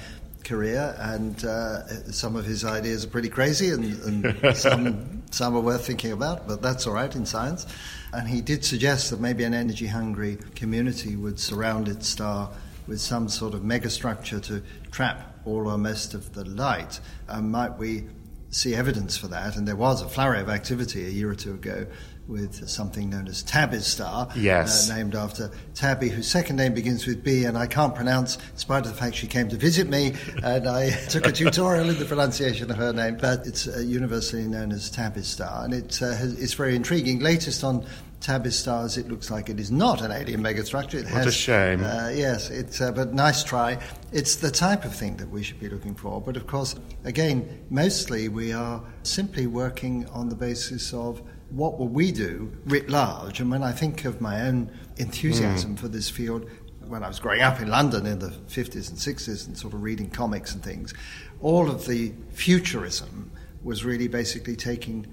career, 0.43 0.95
and 0.99 1.43
uh, 1.45 2.11
some 2.11 2.35
of 2.35 2.45
his 2.45 2.65
ideas 2.65 3.05
are 3.05 3.09
pretty 3.09 3.29
crazy, 3.29 3.69
and, 3.69 3.83
and 4.25 4.55
some 4.57 5.23
some 5.31 5.55
are 5.55 5.61
worth 5.61 5.87
thinking 5.87 6.11
about. 6.11 6.47
But 6.47 6.61
that's 6.61 6.85
all 6.85 6.93
right 6.93 7.13
in 7.15 7.25
science. 7.25 7.65
And 8.13 8.27
he 8.27 8.41
did 8.41 8.63
suggest 8.63 9.09
that 9.09 9.19
maybe 9.19 9.43
an 9.43 9.55
energy-hungry 9.55 10.37
community 10.53 11.15
would 11.15 11.39
surround 11.39 11.87
its 11.87 12.07
star 12.07 12.51
with 12.87 13.01
some 13.01 13.29
sort 13.29 13.53
of 13.53 13.61
megastructure 13.61 14.41
to 14.43 14.63
trap 14.91 15.37
all 15.45 15.67
or 15.67 15.77
most 15.77 16.13
of 16.13 16.33
the 16.33 16.45
light? 16.45 16.99
And 17.27 17.51
might 17.51 17.77
we 17.77 18.05
see 18.49 18.75
evidence 18.75 19.17
for 19.17 19.27
that? 19.29 19.55
And 19.55 19.67
there 19.67 19.75
was 19.75 20.01
a 20.01 20.07
flurry 20.07 20.39
of 20.39 20.49
activity 20.49 21.05
a 21.05 21.09
year 21.09 21.29
or 21.29 21.35
two 21.35 21.53
ago 21.53 21.87
with 22.27 22.67
something 22.69 23.09
known 23.09 23.27
as 23.27 23.43
Tabby's 23.43 23.85
star, 23.85 24.29
yes. 24.35 24.89
uh, 24.89 24.95
named 24.95 25.15
after 25.15 25.51
Tabby, 25.75 26.09
whose 26.09 26.27
second 26.27 26.55
name 26.55 26.73
begins 26.73 27.05
with 27.05 27.23
B, 27.23 27.43
and 27.43 27.57
I 27.57 27.67
can't 27.67 27.93
pronounce, 27.93 28.37
in 28.37 28.57
spite 28.57 28.85
of 28.85 28.91
the 28.91 28.97
fact 28.97 29.15
she 29.15 29.27
came 29.27 29.49
to 29.49 29.57
visit 29.57 29.89
me, 29.89 30.13
and 30.43 30.67
I 30.67 30.91
took 30.91 31.25
a 31.25 31.31
tutorial 31.31 31.89
in 31.89 31.99
the 31.99 32.05
pronunciation 32.05 32.71
of 32.71 32.77
her 32.77 32.93
name. 32.93 33.17
But 33.17 33.45
it's 33.45 33.67
uh, 33.67 33.79
universally 33.79 34.43
known 34.43 34.71
as 34.71 34.89
Tabby's 34.89 35.27
star, 35.27 35.65
and 35.65 35.73
it, 35.73 36.01
uh, 36.01 36.13
has, 36.15 36.33
it's 36.41 36.53
very 36.53 36.75
intriguing. 36.75 37.19
Latest 37.19 37.63
on 37.63 37.85
Tabby's 38.23 38.57
stars, 38.57 38.97
it 38.97 39.09
looks 39.09 39.29
like 39.29 39.49
it 39.49 39.59
is 39.59 39.69
not 39.69 40.01
an 40.01 40.09
alien 40.11 40.41
megastructure. 40.41 40.95
It 40.95 41.03
what 41.03 41.13
has, 41.13 41.27
a 41.27 41.31
shame. 41.31 41.83
Uh, 41.83 42.09
yes, 42.13 42.49
it's, 42.49 42.79
uh, 42.79 42.93
but 42.93 43.13
nice 43.13 43.43
try. 43.43 43.77
It's 44.13 44.37
the 44.37 44.49
type 44.49 44.85
of 44.85 44.95
thing 44.95 45.17
that 45.17 45.29
we 45.29 45.43
should 45.43 45.59
be 45.59 45.67
looking 45.67 45.93
for. 45.93 46.21
But 46.21 46.37
of 46.37 46.47
course, 46.47 46.73
again, 47.03 47.65
mostly 47.69 48.29
we 48.29 48.53
are 48.53 48.81
simply 49.03 49.45
working 49.45 50.07
on 50.07 50.29
the 50.29 50.35
basis 50.35 50.93
of 50.93 51.21
what 51.49 51.77
will 51.77 51.89
we 51.89 52.13
do 52.13 52.51
writ 52.65 52.89
large? 52.89 53.41
And 53.41 53.51
when 53.51 53.61
I 53.61 53.73
think 53.73 54.05
of 54.05 54.21
my 54.21 54.47
own 54.47 54.71
enthusiasm 54.95 55.75
mm. 55.75 55.79
for 55.79 55.89
this 55.89 56.09
field, 56.09 56.49
when 56.87 57.03
I 57.03 57.09
was 57.09 57.19
growing 57.19 57.41
up 57.41 57.59
in 57.59 57.67
London 57.67 58.05
in 58.05 58.19
the 58.19 58.29
50s 58.29 58.89
and 58.89 58.97
60s 58.97 59.47
and 59.47 59.57
sort 59.57 59.73
of 59.73 59.83
reading 59.83 60.09
comics 60.09 60.53
and 60.53 60.63
things, 60.63 60.93
all 61.41 61.69
of 61.69 61.85
the 61.87 62.13
futurism 62.31 63.31
was 63.63 63.83
really 63.83 64.07
basically 64.07 64.55
taking 64.55 65.05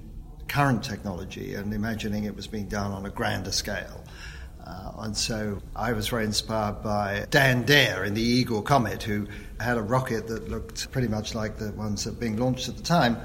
current 0.51 0.83
technology 0.83 1.55
and 1.55 1.73
imagining 1.73 2.25
it 2.25 2.35
was 2.35 2.49
being 2.49 2.67
done 2.67 2.91
on 2.91 3.07
a 3.07 3.11
grander 3.11 3.53
scale. 3.53 4.03
Uh, 4.67 4.93
and 4.99 5.17
so 5.17 5.63
I 5.77 5.93
was 5.93 6.09
very 6.09 6.25
inspired 6.25 6.83
by 6.83 7.27
Dan 7.31 7.63
Dare 7.63 8.05
in 8.05 8.15
the 8.15 8.21
Eagle 8.21 8.61
Comet, 8.61 9.05
who 9.05 9.29
had 9.61 9.77
a 9.77 9.83
rocket 9.83 10.27
that 10.27 10.51
looked 10.51 10.91
pretty 10.91 11.07
much 11.07 11.37
like 11.37 11.57
the 11.59 11.71
ones 11.73 12.03
that 12.03 12.15
were 12.15 12.21
being 12.21 12.37
launched 12.37 12.69
at 12.69 12.77
the 12.77 12.83
time, 12.83 13.17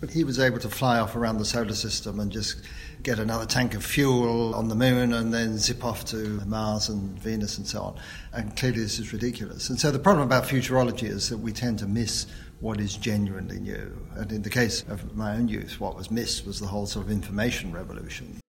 but 0.00 0.10
he 0.10 0.24
was 0.24 0.40
able 0.40 0.58
to 0.58 0.68
fly 0.68 0.98
off 0.98 1.14
around 1.14 1.38
the 1.38 1.44
solar 1.44 1.74
system 1.74 2.18
and 2.18 2.32
just 2.32 2.60
get 3.02 3.18
another 3.18 3.46
tank 3.46 3.74
of 3.74 3.84
fuel 3.84 4.54
on 4.54 4.68
the 4.68 4.74
moon 4.74 5.12
and 5.12 5.32
then 5.32 5.58
zip 5.58 5.84
off 5.84 6.04
to 6.06 6.40
Mars 6.46 6.88
and 6.88 7.18
Venus 7.18 7.58
and 7.58 7.66
so 7.66 7.82
on. 7.82 8.00
And 8.32 8.56
clearly, 8.56 8.80
this 8.80 8.98
is 8.98 9.12
ridiculous. 9.12 9.70
And 9.70 9.78
so, 9.78 9.90
the 9.90 9.98
problem 9.98 10.26
about 10.26 10.44
futurology 10.44 11.08
is 11.08 11.28
that 11.28 11.38
we 11.38 11.52
tend 11.52 11.78
to 11.80 11.86
miss 11.86 12.26
what 12.60 12.80
is 12.80 12.96
genuinely 12.96 13.60
new. 13.60 13.96
And 14.16 14.32
in 14.32 14.42
the 14.42 14.50
case 14.50 14.82
of 14.88 15.16
my 15.16 15.36
own 15.36 15.48
youth, 15.48 15.80
what 15.80 15.96
was 15.96 16.10
missed 16.10 16.46
was 16.46 16.58
the 16.60 16.66
whole 16.66 16.86
sort 16.86 17.06
of 17.06 17.12
information 17.12 17.72
revolution. 17.72 18.40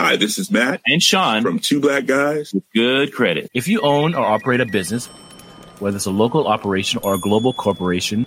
Hi, 0.00 0.16
this 0.16 0.38
is 0.38 0.50
Matt 0.50 0.80
and 0.86 1.02
Sean 1.02 1.42
from 1.42 1.58
Two 1.58 1.80
Black 1.80 2.06
Guys 2.06 2.54
with 2.54 2.64
Good 2.72 3.12
Credit. 3.12 3.50
If 3.52 3.66
you 3.68 3.80
own 3.80 4.14
or 4.14 4.24
operate 4.24 4.60
a 4.60 4.66
business, 4.66 5.06
whether 5.80 5.96
it's 5.96 6.06
a 6.06 6.10
local 6.10 6.46
operation 6.46 7.00
or 7.02 7.14
a 7.14 7.18
global 7.18 7.52
corporation, 7.52 8.26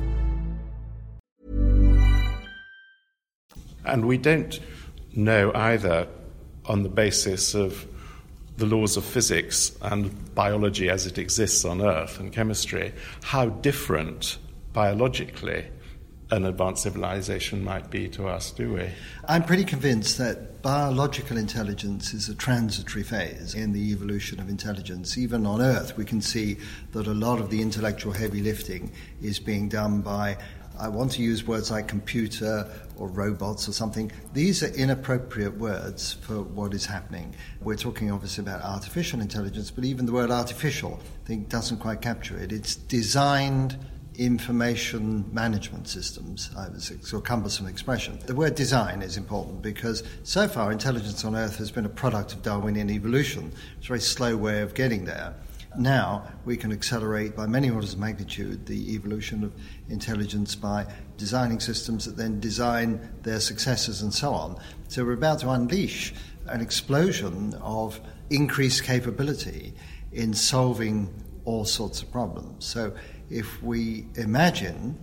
And 3.91 4.05
we 4.05 4.17
don't 4.17 4.57
know 5.13 5.51
either 5.53 6.07
on 6.65 6.83
the 6.83 6.89
basis 6.89 7.53
of 7.53 7.85
the 8.55 8.65
laws 8.65 8.95
of 8.95 9.03
physics 9.03 9.77
and 9.81 10.33
biology 10.33 10.89
as 10.89 11.05
it 11.05 11.17
exists 11.17 11.65
on 11.65 11.81
Earth 11.81 12.17
and 12.17 12.31
chemistry 12.31 12.93
how 13.21 13.47
different 13.47 14.37
biologically 14.71 15.65
an 16.29 16.45
advanced 16.45 16.83
civilization 16.83 17.61
might 17.61 17.89
be 17.89 18.07
to 18.07 18.29
us, 18.29 18.51
do 18.51 18.73
we? 18.73 18.87
I'm 19.27 19.43
pretty 19.43 19.65
convinced 19.65 20.17
that 20.19 20.61
biological 20.61 21.35
intelligence 21.35 22.13
is 22.13 22.29
a 22.29 22.35
transitory 22.35 23.03
phase 23.03 23.53
in 23.53 23.73
the 23.73 23.91
evolution 23.91 24.39
of 24.39 24.47
intelligence. 24.47 25.17
Even 25.17 25.45
on 25.45 25.61
Earth, 25.61 25.97
we 25.97 26.05
can 26.05 26.21
see 26.21 26.55
that 26.93 27.07
a 27.07 27.13
lot 27.13 27.41
of 27.41 27.49
the 27.49 27.61
intellectual 27.61 28.13
heavy 28.13 28.41
lifting 28.41 28.91
is 29.21 29.39
being 29.39 29.67
done 29.67 29.99
by 29.99 30.37
I 30.79 30.87
want 30.87 31.11
to 31.13 31.21
use 31.21 31.45
words 31.45 31.69
like 31.69 31.87
computer 31.87 32.67
or 32.97 33.07
robots 33.07 33.67
or 33.67 33.73
something. 33.73 34.11
These 34.33 34.63
are 34.63 34.73
inappropriate 34.73 35.57
words 35.57 36.13
for 36.13 36.41
what 36.41 36.73
is 36.73 36.85
happening. 36.85 37.35
We're 37.61 37.75
talking 37.75 38.11
obviously 38.11 38.43
about 38.43 38.61
artificial 38.63 39.21
intelligence, 39.21 39.71
but 39.71 39.83
even 39.83 40.05
the 40.05 40.11
word 40.11 40.31
artificial 40.31 40.99
I 41.23 41.27
think 41.27 41.49
doesn't 41.49 41.77
quite 41.77 42.01
capture 42.01 42.37
it. 42.37 42.51
It's 42.51 42.75
designed 42.75 43.77
information 44.17 45.25
management 45.33 45.87
systems. 45.87 46.51
It's 46.75 47.13
a 47.13 47.21
cumbersome 47.21 47.67
expression. 47.67 48.19
The 48.25 48.35
word 48.35 48.55
design 48.55 49.01
is 49.01 49.17
important 49.17 49.61
because 49.61 50.03
so 50.23 50.47
far 50.47 50.71
intelligence 50.71 51.23
on 51.23 51.35
Earth 51.35 51.57
has 51.57 51.71
been 51.71 51.85
a 51.85 51.89
product 51.89 52.33
of 52.33 52.43
Darwinian 52.43 52.89
evolution. 52.89 53.53
It's 53.77 53.85
a 53.85 53.89
very 53.89 54.01
slow 54.01 54.35
way 54.35 54.61
of 54.61 54.73
getting 54.73 55.05
there. 55.05 55.33
Now 55.77 56.27
we 56.43 56.57
can 56.57 56.71
accelerate 56.71 57.35
by 57.35 57.47
many 57.47 57.69
orders 57.69 57.93
of 57.93 57.99
magnitude 57.99 58.65
the 58.65 58.93
evolution 58.93 59.43
of 59.43 59.53
intelligence 59.89 60.53
by 60.53 60.85
designing 61.17 61.61
systems 61.61 62.05
that 62.05 62.17
then 62.17 62.39
design 62.41 62.99
their 63.23 63.39
successors 63.39 64.01
and 64.01 64.13
so 64.13 64.33
on. 64.33 64.59
So 64.89 65.05
we're 65.05 65.13
about 65.13 65.39
to 65.39 65.49
unleash 65.49 66.13
an 66.47 66.59
explosion 66.59 67.53
of 67.61 68.01
increased 68.29 68.83
capability 68.83 69.73
in 70.11 70.33
solving 70.33 71.13
all 71.45 71.63
sorts 71.63 72.01
of 72.01 72.11
problems. 72.11 72.65
So 72.65 72.93
if 73.29 73.63
we 73.63 74.07
imagine 74.15 74.99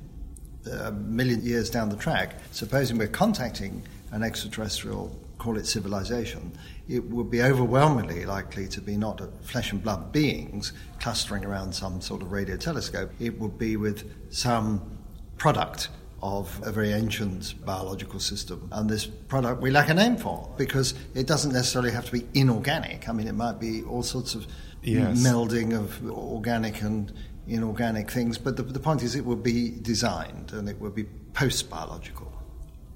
uh, 0.66 0.88
a 0.88 0.92
million 0.92 1.42
years 1.42 1.70
down 1.70 1.88
the 1.88 1.96
track, 1.96 2.34
supposing 2.52 2.98
we're 2.98 3.08
contacting 3.08 3.82
an 4.12 4.22
extraterrestrial, 4.22 5.18
call 5.38 5.56
it 5.56 5.66
civilization, 5.66 6.52
it 6.88 7.04
would 7.04 7.30
be 7.30 7.42
overwhelmingly 7.42 8.26
likely 8.26 8.66
to 8.68 8.80
be 8.80 8.96
not 8.96 9.20
flesh 9.42 9.72
and 9.72 9.82
blood 9.82 10.12
beings 10.12 10.72
clustering 11.00 11.44
around 11.44 11.72
some 11.72 12.00
sort 12.00 12.22
of 12.22 12.32
radio 12.32 12.56
telescope. 12.56 13.10
It 13.20 13.38
would 13.38 13.58
be 13.58 13.76
with 13.76 14.32
some 14.32 14.98
product 15.36 15.88
of 16.22 16.60
a 16.64 16.72
very 16.72 16.92
ancient 16.92 17.54
biological 17.64 18.18
system. 18.18 18.68
And 18.72 18.90
this 18.90 19.06
product 19.06 19.62
we 19.62 19.70
lack 19.70 19.88
a 19.88 19.94
name 19.94 20.16
for 20.16 20.52
because 20.56 20.94
it 21.14 21.26
doesn't 21.26 21.52
necessarily 21.52 21.92
have 21.92 22.06
to 22.06 22.12
be 22.12 22.26
inorganic. 22.34 23.08
I 23.08 23.12
mean, 23.12 23.28
it 23.28 23.34
might 23.34 23.60
be 23.60 23.82
all 23.84 24.02
sorts 24.02 24.34
of 24.34 24.46
yes. 24.82 25.18
melding 25.24 25.78
of 25.78 26.04
organic 26.10 26.82
and 26.82 27.12
inorganic 27.46 28.10
things. 28.10 28.38
But 28.38 28.56
the, 28.56 28.62
the 28.62 28.80
point 28.80 29.02
is, 29.02 29.14
it 29.14 29.24
would 29.24 29.42
be 29.42 29.70
designed 29.70 30.52
and 30.52 30.68
it 30.68 30.80
would 30.80 30.94
be 30.94 31.04
post 31.34 31.70
biological. 31.70 32.32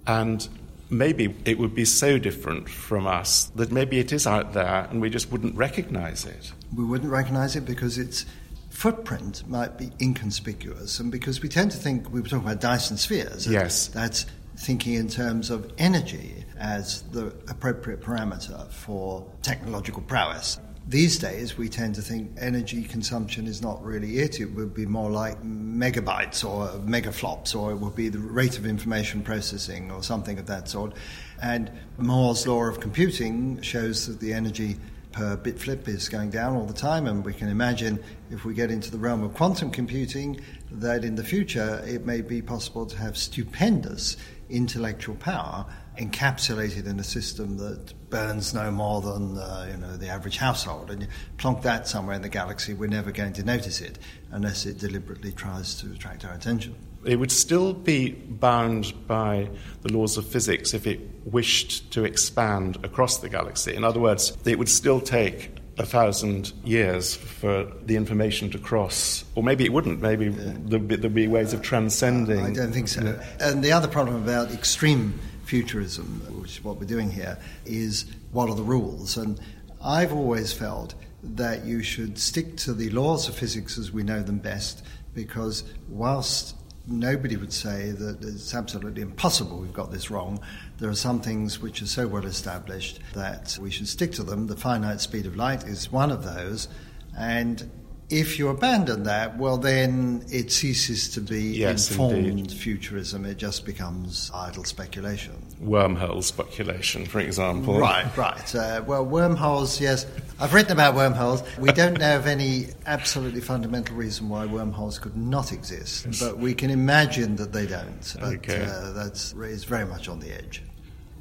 And 0.07 0.49
maybe 0.93 1.35
it 1.45 1.59
would 1.59 1.75
be 1.75 1.85
so 1.85 2.19
different 2.19 2.69
from 2.69 3.07
us 3.07 3.47
that 3.57 3.73
maybe 3.73 3.99
it 3.99 4.13
is 4.13 4.27
out 4.27 4.53
there 4.53 4.87
and 4.91 5.01
we 5.01 5.11
just 5.11 5.33
wouldn't 5.33 5.57
recognize 5.57 6.27
it. 6.27 6.53
We 6.77 6.85
wouldn't 6.85 7.11
recognize 7.11 7.57
it 7.57 7.65
because 7.65 7.99
its 7.99 8.27
footprint 8.71 9.47
might 9.49 9.79
be 9.79 9.91
inconspicuous, 10.01 10.99
and 10.99 11.13
because 11.13 11.43
we 11.43 11.49
tend 11.49 11.71
to 11.71 11.77
think 11.77 12.11
we 12.11 12.21
were 12.21 12.29
talking 12.29 12.47
about 12.47 12.61
Dyson 12.61 12.97
spheres. 12.97 13.47
Yes. 13.47 13.89
That's 13.89 14.27
thinking 14.57 14.95
in 14.95 15.09
terms 15.09 15.51
of 15.51 15.73
energy 15.79 16.45
as 16.59 17.03
the 17.11 17.27
appropriate 17.49 18.01
parameter 18.01 18.71
for 18.71 19.27
technological 19.43 20.03
prowess. 20.03 20.59
These 20.89 21.19
days, 21.19 21.57
we 21.57 21.69
tend 21.69 21.95
to 21.95 22.03
think 22.03 22.33
energy 22.39 22.83
consumption 22.83 23.47
is 23.47 23.63
not 23.63 23.83
really 23.85 24.19
it. 24.19 24.41
It 24.41 24.47
would 24.47 24.75
be 24.75 24.85
more 24.85 25.11
like 25.11 25.41
megabytes 25.43 26.45
or 26.45 26.69
megaflops, 26.81 27.55
or 27.55 27.71
it 27.71 27.77
would 27.77 27.95
be 27.95 28.09
the 28.09 28.19
rate 28.19 28.59
of 28.59 28.67
information 28.67 29.23
processing 29.23 29.93
or 29.93 30.03
something 30.03 30.39
of 30.39 30.47
that 30.47 30.69
sort. 30.69 30.95
And 31.41 31.71
Moore's 31.99 32.47
law 32.47 32.65
of 32.65 32.81
computing 32.81 33.63
shows 33.63 34.07
that 34.09 34.19
the 34.19 34.33
energy 34.33 34.77
per 35.13 35.37
bit 35.37 35.59
flip 35.59 35.89
is 35.89 36.09
going 36.09 36.31
down 36.31 36.57
all 36.57 36.67
the 36.67 36.73
time, 36.73 37.07
and 37.07 37.25
we 37.25 37.35
can 37.35 37.49
imagine 37.49 38.03
if 38.31 38.45
we 38.45 38.55
get 38.55 38.71
into 38.71 38.91
the 38.91 38.99
realm 38.99 39.23
of 39.23 39.35
quantum 39.35 39.71
computing 39.71 40.41
that 40.71 41.05
in 41.05 41.15
the 41.15 41.25
future 41.25 41.83
it 41.87 42.05
may 42.05 42.23
be 42.23 42.43
possible 42.43 42.87
to 42.87 42.97
have 42.97 43.17
stupendous 43.17 44.17
intellectual 44.53 45.17
power 45.17 45.67
encapsulated 45.99 46.87
in 46.87 46.99
a 46.99 47.05
system 47.05 47.59
that 47.59 47.93
burns 48.09 48.55
no 48.55 48.71
more 48.71 49.01
than 49.01 49.37
uh, 49.37 49.69
you 49.71 49.77
know 49.77 49.97
the 49.97 50.09
average 50.09 50.37
household, 50.37 50.91
and 50.91 51.03
you 51.03 51.09
plonk 51.39 51.63
that 51.63 51.89
somewhere 51.89 52.15
in 52.15 52.23
the 52.23 52.29
galaxy, 52.29 52.75
we're 52.75 52.89
never 52.89 53.11
going 53.11 53.33
to 53.33 53.43
notice 53.43 53.81
it 53.81 53.99
unless 54.31 54.67
it 54.67 54.79
deliberately 54.79 55.33
tries 55.33 55.75
to 55.75 55.91
attract 55.93 56.25
our 56.25 56.35
attention. 56.35 56.75
It 57.05 57.17
would 57.17 57.33
still 57.33 57.73
be 57.73 58.13
bound 58.13 58.95
by 59.09 59.51
the 59.83 59.93
laws 59.93 60.17
of 60.17 60.27
physics 60.27 60.73
if 60.73 60.87
it 60.87 61.01
wished 61.25 61.91
to 61.93 62.05
expand 62.05 62.79
across 62.85 63.19
the 63.19 63.29
galaxy. 63.29 63.75
In 63.75 63.83
other 63.83 63.99
words, 63.99 64.37
it 64.45 64.59
would 64.59 64.69
still 64.69 65.01
take 65.01 65.51
a 65.79 65.87
thousand 65.87 66.53
years 66.65 67.17
for 67.17 67.65
the 67.87 67.97
information 67.97 68.51
to 68.51 68.59
cross, 68.59 69.25
or 69.35 69.43
maybe 69.43 69.65
it 69.65 69.73
wouldn't. 69.73 70.01
Maybe 70.01 70.27
yeah. 70.27 70.53
there'd, 70.65 70.89
be, 70.89 70.97
there'd, 70.97 71.15
be, 71.15 71.27
ways 71.27 71.53
of 71.53 71.63
transcending. 71.63 72.45
I 72.45 72.53
don't 72.53 72.73
think 72.73 72.89
so. 72.89 73.19
And 73.41 73.63
the 73.65 73.73
other 73.73 73.89
problem 73.89 74.17
about 74.17 74.53
extreme 74.53 75.19
futurism, 75.45 76.23
which 76.41 76.59
is 76.59 76.65
what 76.65 76.79
we're 76.79 76.87
doing 76.87 77.11
here, 77.11 77.39
is 77.65 78.07
what 78.33 78.49
are 78.49 78.55
the 78.55 78.63
rules? 78.63 79.17
And 79.17 79.41
I've 79.83 80.13
always 80.13 80.53
felt 80.53 80.95
that 81.23 81.65
you 81.65 81.83
should 81.83 82.19
stick 82.19 82.57
to 82.59 82.75
the 82.75 82.91
laws 82.91 83.29
of 83.29 83.35
physics 83.35 83.79
as 83.79 83.93
we 83.93 84.03
know 84.03 84.23
them 84.23 84.39
best, 84.39 84.85
because 85.15 85.65
whilst 85.89 86.57
nobody 86.87 87.37
would 87.37 87.53
say 87.53 87.93
that 87.93 88.23
it's 88.23 88.55
absolutely 88.55 89.03
impossible 89.03 89.59
we've 89.59 89.73
got 89.73 89.93
this 89.93 90.11
wrong. 90.11 90.41
There 90.79 90.91
are 90.91 90.95
some 90.95 91.21
things 91.21 91.61
which 91.61 91.83
are 91.83 91.87
so 91.87 92.07
well 92.07 92.27
established 92.27 93.01
that 93.15 93.59
we 93.61 93.71
should 93.71 93.89
stick 93.89 94.13
to 94.13 94.23
them. 94.23 94.47
The 94.47 94.57
finite 94.57 95.01
speed 95.01 95.27
of 95.27 95.37
light 95.37 95.65
is 95.65 95.93
one 95.93 96.11
of 96.11 96.25
those. 96.25 96.69
And 97.17 97.71
if 98.13 98.39
you 98.39 98.49
abandon 98.49 99.05
that, 99.05 99.39
well, 99.39 99.57
then 99.57 100.23
it 100.31 100.53
ceases 100.53 101.09
to 101.15 101.21
be 101.21 101.57
yes, 101.57 101.91
informed 101.91 102.27
indeed. 102.27 102.53
futurism. 102.53 103.25
It 103.25 103.39
just 103.39 103.65
becomes 103.65 104.31
idle 104.35 104.65
speculation. 104.65 105.33
Wormhole 105.63 106.23
speculation, 106.23 107.07
for 107.07 107.21
example. 107.21 107.79
Right, 107.79 108.15
right. 108.15 108.55
Uh, 108.55 108.85
well, 108.87 109.03
wormholes, 109.03 109.81
yes. 109.81 110.07
I've 110.39 110.53
written 110.53 110.73
about 110.73 110.95
wormholes. 110.95 111.43
We 111.59 111.73
don't 111.73 111.99
know 111.99 112.17
of 112.17 112.27
any 112.27 112.67
absolutely 112.85 113.41
fundamental 113.41 113.97
reason 113.97 114.29
why 114.29 114.45
wormholes 114.45 114.99
could 114.99 115.17
not 115.17 115.51
exist, 115.51 116.21
but 116.21 116.37
we 116.37 116.53
can 116.53 116.69
imagine 116.69 117.37
that 117.37 117.55
they 117.55 117.67
don't. 117.67 118.15
But 118.21 118.35
okay. 118.35 118.63
uh, 118.63 118.93
that's 118.93 119.33
is 119.33 119.65
very 119.65 119.87
much 119.87 120.09
on 120.09 120.21
the 120.21 120.33
edge. 120.33 120.63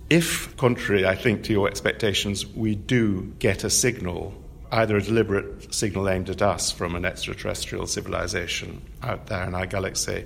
If, 0.10 0.58
contrary, 0.58 1.06
I 1.08 1.16
think, 1.16 1.44
to 1.44 1.54
your 1.54 1.70
expectations, 1.70 2.46
we 2.46 2.76
do 2.76 3.34
get 3.40 3.64
a 3.64 3.70
signal 3.70 4.34
either 4.72 4.98
a 4.98 5.02
deliberate 5.02 5.74
signal 5.74 6.10
aimed 6.10 6.30
at 6.30 6.42
us 6.42 6.72
from 6.72 6.96
an 6.96 7.06
extraterrestrial 7.06 7.86
civilization 7.88 8.82
out 9.04 9.28
there 9.28 9.44
in 9.44 9.54
our 9.54 9.66
galaxy, 9.66 10.26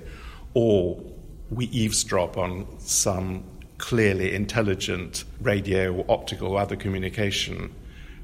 or 0.54 1.02
we 1.50 1.66
eavesdrop 1.66 2.36
on 2.36 2.66
some 2.78 3.44
clearly 3.78 4.34
intelligent 4.34 5.24
radio, 5.40 5.92
or 5.92 6.04
optical, 6.08 6.52
or 6.52 6.60
other 6.60 6.76
communication. 6.76 7.74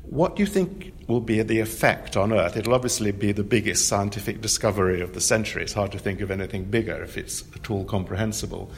What 0.05 0.37
do 0.37 0.43
you 0.43 0.47
think 0.47 0.93
will 1.09 1.21
be 1.21 1.43
the 1.43 1.61
effect 1.61 2.17
on 2.17 2.33
Earth? 2.33 2.57
It'll 2.57 2.75
obviously 2.75 3.13
be 3.13 3.33
the 3.33 3.45
biggest 3.45 3.89
scientific 3.89 4.41
discovery 4.41 5.01
of 5.01 5.15
the 5.15 5.21
century. 5.21 5.63
It's 5.63 5.73
hard 5.73 5.93
to 5.93 5.99
think 5.99 6.21
of 6.21 6.31
anything 6.31 6.65
bigger 6.65 7.03
if 7.03 7.17
it's 7.17 7.45
at 7.55 7.71
all 7.71 7.85
comprehensible. 7.85 8.71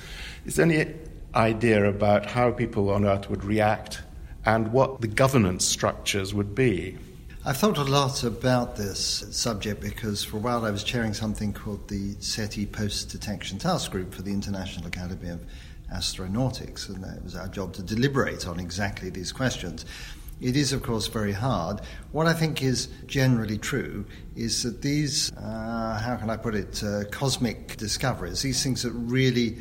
Is 0.44 0.56
there 0.56 0.66
any 0.66 0.94
idea 1.34 1.88
about 1.88 2.26
how 2.26 2.50
people 2.50 2.90
on 2.90 3.04
Earth 3.04 3.30
would 3.30 3.44
react 3.44 4.02
and 4.44 4.72
what 4.72 5.00
the 5.00 5.08
governance 5.08 5.64
structures 5.64 6.34
would 6.34 6.54
be? 6.54 6.98
I've 7.46 7.58
thought 7.58 7.76
a 7.76 7.84
lot 7.84 8.24
about 8.24 8.76
this 8.76 9.22
subject 9.30 9.82
because 9.82 10.24
for 10.24 10.38
a 10.38 10.40
while 10.40 10.64
I 10.64 10.70
was 10.70 10.82
chairing 10.82 11.12
something 11.12 11.52
called 11.52 11.88
the 11.88 12.14
SETI 12.18 12.64
Post 12.64 13.10
Detection 13.10 13.58
Task 13.58 13.90
Group 13.90 14.14
for 14.14 14.22
the 14.22 14.32
International 14.32 14.86
Academy 14.86 15.28
of 15.28 15.44
Astronautics, 15.92 16.88
and 16.88 17.04
it 17.04 17.22
was 17.22 17.36
our 17.36 17.48
job 17.48 17.74
to 17.74 17.82
deliberate 17.82 18.48
on 18.48 18.58
exactly 18.58 19.10
these 19.10 19.30
questions. 19.30 19.84
It 20.40 20.56
is, 20.56 20.72
of 20.72 20.82
course, 20.82 21.06
very 21.08 21.32
hard. 21.32 21.82
What 22.12 22.26
I 22.26 22.32
think 22.32 22.62
is 22.62 22.86
generally 23.06 23.58
true 23.58 24.06
is 24.34 24.62
that 24.62 24.80
these, 24.80 25.30
uh, 25.36 26.00
how 26.02 26.16
can 26.16 26.30
I 26.30 26.38
put 26.38 26.54
it, 26.54 26.82
uh, 26.82 27.04
cosmic 27.10 27.76
discoveries, 27.76 28.40
these 28.40 28.62
things 28.62 28.84
that 28.84 28.92
really 28.92 29.58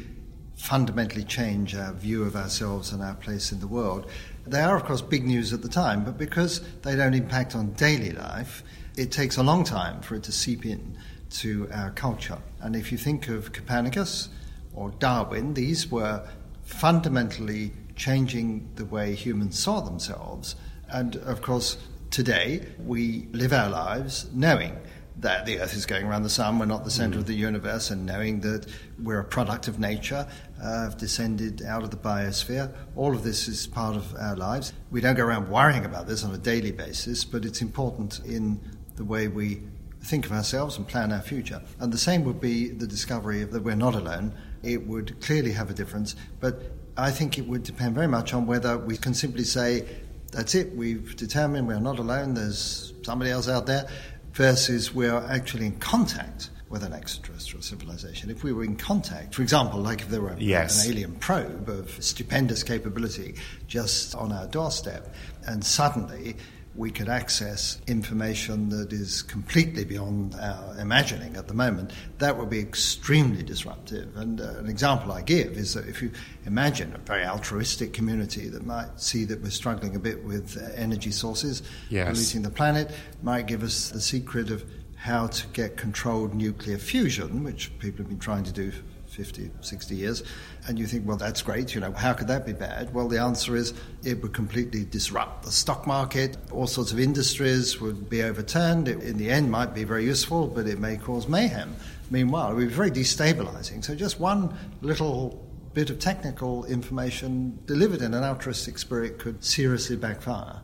fundamentally 0.55 1.25
change 1.25 1.75
our 1.75 1.91
view 1.91 2.23
of 2.23 2.37
ourselves 2.37 2.93
and 2.93 3.03
our 3.03 3.15
place 3.15 3.51
in 3.51 3.59
the 3.59 3.67
world, 3.67 4.09
they 4.45 4.61
are, 4.61 4.75
of 4.75 4.85
course, 4.85 5.01
big 5.01 5.25
news 5.25 5.53
at 5.53 5.61
the 5.61 5.69
time, 5.69 6.03
but 6.03 6.17
because 6.17 6.61
they 6.81 6.95
don't 6.95 7.13
impact 7.13 7.55
on 7.55 7.73
daily 7.73 8.11
life, 8.11 8.63
it 8.97 9.11
takes 9.11 9.37
a 9.37 9.43
long 9.43 9.63
time 9.63 10.01
for 10.01 10.15
it 10.15 10.23
to 10.23 10.31
seep 10.31 10.65
in 10.65 10.97
to 11.29 11.67
our 11.73 11.91
culture. 11.91 12.37
And 12.61 12.75
if 12.75 12.91
you 12.91 12.97
think 12.97 13.27
of 13.29 13.53
Copernicus 13.53 14.29
or 14.73 14.91
Darwin, 14.91 15.53
these 15.53 15.89
were 15.89 16.27
fundamentally 16.63 17.71
changing 17.95 18.69
the 18.75 18.85
way 18.85 19.15
humans 19.15 19.57
saw 19.59 19.79
themselves. 19.81 20.55
And 20.89 21.15
of 21.17 21.41
course, 21.41 21.77
today 22.11 22.67
we 22.83 23.27
live 23.31 23.53
our 23.53 23.69
lives 23.69 24.29
knowing 24.33 24.77
that 25.17 25.45
the 25.45 25.59
Earth 25.59 25.75
is 25.75 25.85
going 25.85 26.05
around 26.05 26.23
the 26.23 26.29
sun, 26.29 26.59
we're 26.59 26.65
not 26.65 26.83
the 26.83 26.91
center 26.91 27.17
mm. 27.17 27.19
of 27.19 27.27
the 27.27 27.35
universe, 27.35 27.91
and 27.91 28.05
knowing 28.05 28.41
that 28.41 28.65
we're 29.01 29.19
a 29.19 29.23
product 29.23 29.67
of 29.67 29.79
nature, 29.79 30.27
uh, 30.61 30.89
descended 30.89 31.61
out 31.63 31.83
of 31.83 31.91
the 31.91 31.97
biosphere. 31.97 32.73
All 32.95 33.13
of 33.13 33.23
this 33.23 33.47
is 33.47 33.67
part 33.67 33.95
of 33.95 34.15
our 34.15 34.35
lives. 34.35 34.73
We 34.91 35.01
don't 35.01 35.15
go 35.15 35.23
around 35.23 35.49
worrying 35.49 35.85
about 35.85 36.07
this 36.07 36.23
on 36.23 36.33
a 36.33 36.37
daily 36.37 36.71
basis, 36.71 37.23
but 37.23 37.45
it's 37.45 37.61
important 37.61 38.21
in 38.25 38.59
the 38.95 39.05
way 39.05 39.27
we 39.27 39.61
think 40.01 40.25
of 40.25 40.31
ourselves 40.31 40.77
and 40.77 40.87
plan 40.87 41.11
our 41.11 41.21
future. 41.21 41.61
And 41.79 41.93
the 41.93 41.97
same 41.97 42.23
would 42.25 42.41
be 42.41 42.69
the 42.69 42.87
discovery 42.87 43.43
that 43.43 43.63
we're 43.63 43.75
not 43.75 43.95
alone. 43.95 44.33
It 44.61 44.85
would 44.87 45.19
clearly 45.21 45.51
have 45.51 45.69
a 45.69 45.73
difference, 45.73 46.15
but 46.39 46.61
I 46.97 47.11
think 47.11 47.37
it 47.37 47.47
would 47.47 47.63
depend 47.63 47.95
very 47.95 48.07
much 48.07 48.33
on 48.33 48.45
whether 48.45 48.77
we 48.77 48.97
can 48.97 49.13
simply 49.13 49.43
say, 49.43 49.85
that's 50.31 50.55
it, 50.55 50.75
we've 50.75 51.15
determined 51.15 51.67
we're 51.67 51.79
not 51.79 51.99
alone, 51.99 52.33
there's 52.33 52.93
somebody 53.03 53.31
else 53.31 53.47
out 53.47 53.65
there, 53.65 53.87
versus 54.33 54.93
we're 54.93 55.25
actually 55.29 55.65
in 55.67 55.77
contact 55.77 56.49
with 56.69 56.83
an 56.83 56.91
extraterrestrial 56.91 57.61
civilization. 57.61 58.31
If 58.31 58.43
we 58.43 58.51
were 58.51 58.63
in 58.63 58.75
contact, 58.75 59.35
for 59.35 59.43
example, 59.43 59.79
like 59.79 60.01
if 60.01 60.09
there 60.09 60.21
were 60.21 60.35
yes. 60.39 60.85
an 60.85 60.91
alien 60.91 61.15
probe 61.15 61.69
of 61.69 62.03
stupendous 62.03 62.63
capability 62.63 63.35
just 63.67 64.15
on 64.15 64.31
our 64.31 64.47
doorstep, 64.47 65.13
and 65.45 65.63
suddenly 65.63 66.35
we 66.75 66.89
could 66.89 67.07
access 67.07 67.79
information 67.87 68.69
that 68.69 68.91
is 68.91 69.21
completely 69.21 69.85
beyond 69.85 70.35
our 70.35 70.75
imagining 70.79 71.35
at 71.35 71.47
the 71.47 71.53
moment, 71.53 71.91
that 72.17 72.37
would 72.37 72.49
be 72.49 72.59
extremely 72.59 73.43
disruptive. 73.43 74.15
And 74.17 74.41
uh, 74.41 74.55
an 74.57 74.69
example 74.69 75.11
I 75.11 75.21
give 75.21 75.51
is 75.51 75.75
that 75.75 75.87
if 75.87 76.01
you 76.01 76.11
imagine 76.45 76.93
a 76.93 76.97
very 76.97 77.25
altruistic 77.25 77.93
community 77.93 78.49
that 78.49 78.65
might 78.65 78.99
see 78.99 79.23
that 79.25 79.41
we're 79.41 79.51
struggling 79.51 79.95
a 79.95 79.99
bit 79.99 80.23
with 80.23 80.57
uh, 80.57 80.71
energy 80.75 81.11
sources, 81.11 81.61
yes. 81.89 82.09
polluting 82.09 82.41
the 82.41 82.49
planet, 82.49 82.91
might 83.21 83.45
give 83.45 83.61
us 83.61 83.89
the 83.89 84.01
secret 84.01 84.49
of 84.49 84.65
how 84.95 85.27
to 85.27 85.45
get 85.47 85.77
controlled 85.77 86.33
nuclear 86.33 86.77
fusion, 86.77 87.43
which 87.43 87.77
people 87.79 87.97
have 87.99 88.09
been 88.09 88.19
trying 88.19 88.43
to 88.43 88.53
do 88.53 88.71
50, 89.13 89.51
60 89.61 89.95
years, 89.95 90.23
and 90.67 90.79
you 90.79 90.87
think, 90.87 91.07
well, 91.07 91.17
that's 91.17 91.41
great, 91.41 91.75
you 91.75 91.81
know, 91.81 91.91
how 91.91 92.13
could 92.13 92.27
that 92.27 92.45
be 92.45 92.53
bad? 92.53 92.93
Well, 92.93 93.07
the 93.07 93.21
answer 93.21 93.55
is 93.55 93.73
it 94.03 94.21
would 94.21 94.33
completely 94.33 94.85
disrupt 94.85 95.43
the 95.43 95.51
stock 95.51 95.85
market, 95.85 96.37
all 96.51 96.67
sorts 96.67 96.91
of 96.91 96.99
industries 96.99 97.79
would 97.79 98.09
be 98.09 98.23
overturned. 98.23 98.87
It, 98.87 99.03
in 99.03 99.17
the 99.17 99.29
end, 99.29 99.51
might 99.51 99.73
be 99.73 99.83
very 99.83 100.05
useful, 100.05 100.47
but 100.47 100.67
it 100.67 100.79
may 100.79 100.97
cause 100.97 101.27
mayhem. 101.27 101.75
Meanwhile, 102.09 102.51
it 102.51 102.55
would 102.55 102.67
be 102.69 102.73
very 102.73 102.91
destabilizing. 102.91 103.83
So, 103.83 103.95
just 103.95 104.19
one 104.19 104.55
little 104.81 105.43
bit 105.73 105.89
of 105.89 105.99
technical 105.99 106.65
information 106.65 107.59
delivered 107.65 108.01
in 108.01 108.13
an 108.13 108.23
altruistic 108.23 108.77
spirit 108.77 109.19
could 109.19 109.43
seriously 109.43 109.95
backfire. 109.95 110.61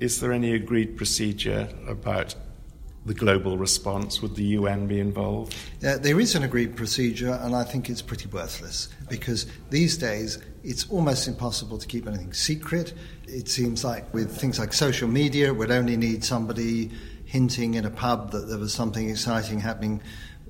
Is 0.00 0.20
there 0.20 0.32
any 0.32 0.54
agreed 0.54 0.96
procedure 0.96 1.68
about 1.86 2.34
the 3.06 3.14
global 3.14 3.58
response? 3.58 4.22
Would 4.22 4.34
the 4.34 4.44
UN 4.44 4.86
be 4.86 5.00
involved? 5.00 5.54
Uh, 5.84 5.98
there 5.98 6.20
is 6.20 6.34
an 6.34 6.42
agreed 6.42 6.76
procedure, 6.76 7.38
and 7.42 7.54
I 7.54 7.64
think 7.64 7.90
it's 7.90 8.02
pretty 8.02 8.28
worthless 8.28 8.88
because 9.08 9.46
these 9.70 9.96
days 9.96 10.38
it's 10.62 10.88
almost 10.90 11.28
impossible 11.28 11.78
to 11.78 11.86
keep 11.86 12.06
anything 12.06 12.32
secret. 12.32 12.94
It 13.26 13.48
seems 13.48 13.84
like 13.84 14.12
with 14.14 14.34
things 14.34 14.58
like 14.58 14.72
social 14.72 15.08
media, 15.08 15.52
we'd 15.52 15.70
only 15.70 15.96
need 15.96 16.24
somebody 16.24 16.90
hinting 17.24 17.74
in 17.74 17.84
a 17.84 17.90
pub 17.90 18.30
that 18.32 18.48
there 18.48 18.58
was 18.58 18.72
something 18.72 19.10
exciting 19.10 19.60
happening 19.60 20.00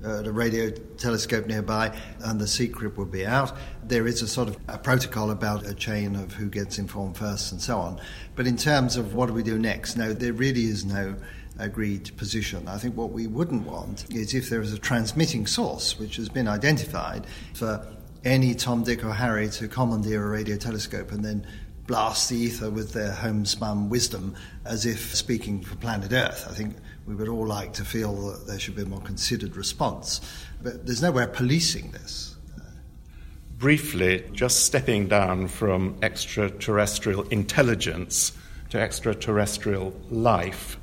at 0.03 0.27
a 0.27 0.31
radio 0.31 0.69
telescope 0.97 1.47
nearby, 1.47 1.95
and 2.19 2.39
the 2.39 2.47
secret 2.47 2.97
would 2.97 3.11
be 3.11 3.25
out. 3.25 3.53
There 3.83 4.07
is 4.07 4.21
a 4.21 4.27
sort 4.27 4.49
of 4.49 4.57
a 4.67 4.77
protocol 4.77 5.31
about 5.31 5.65
a 5.65 5.73
chain 5.73 6.15
of 6.15 6.33
who 6.33 6.49
gets 6.49 6.77
informed 6.77 7.17
first 7.17 7.51
and 7.51 7.61
so 7.61 7.77
on. 7.79 7.99
But 8.35 8.45
in 8.45 8.57
terms 8.57 8.97
of 8.97 9.13
what 9.15 9.27
do 9.27 9.33
we 9.33 9.43
do 9.43 9.57
next, 9.57 9.95
no, 9.95 10.13
there 10.13 10.33
really 10.33 10.65
is 10.65 10.85
no 10.85 11.15
agreed 11.57 12.15
position. 12.17 12.67
I 12.67 12.77
think 12.77 12.95
what 12.95 13.11
we 13.11 13.27
wouldn't 13.27 13.65
want 13.65 14.05
is 14.13 14.33
if 14.33 14.49
there 14.49 14.61
is 14.61 14.73
a 14.73 14.77
transmitting 14.77 15.47
source 15.47 15.97
which 15.99 16.17
has 16.17 16.29
been 16.29 16.47
identified 16.47 17.25
for 17.53 17.85
any 18.23 18.55
Tom, 18.55 18.83
Dick, 18.83 19.03
or 19.03 19.13
Harry 19.13 19.49
to 19.49 19.67
commandeer 19.67 20.25
a 20.25 20.29
radio 20.29 20.57
telescope 20.57 21.11
and 21.11 21.23
then 21.23 21.45
blast 21.87 22.29
the 22.29 22.35
ether 22.35 22.69
with 22.69 22.93
their 22.93 23.11
homespun 23.11 23.89
wisdom 23.89 24.35
as 24.65 24.85
if 24.85 25.15
speaking 25.15 25.61
for 25.61 25.75
planet 25.75 26.11
Earth. 26.11 26.47
I 26.49 26.53
think 26.53 26.75
we 27.05 27.13
would 27.13 27.29
all 27.29 27.45
like 27.45 27.73
to 27.73 27.85
feel 27.85 28.31
that 28.31 28.47
there 28.47 28.57
should 28.57 28.75
be 28.75 28.81
a 28.81 28.85
more 28.85 29.01
considered 29.01 29.55
response. 29.55 30.21
But 30.61 30.85
there's 30.85 31.01
nowhere 31.01 31.27
policing 31.27 31.91
this. 31.91 32.35
Briefly, 33.57 34.23
just 34.33 34.65
stepping 34.65 35.07
down 35.07 35.47
from 35.47 35.97
extraterrestrial 36.01 37.21
intelligence 37.29 38.33
to 38.71 38.79
extraterrestrial 38.79 39.93
life, 40.09 40.77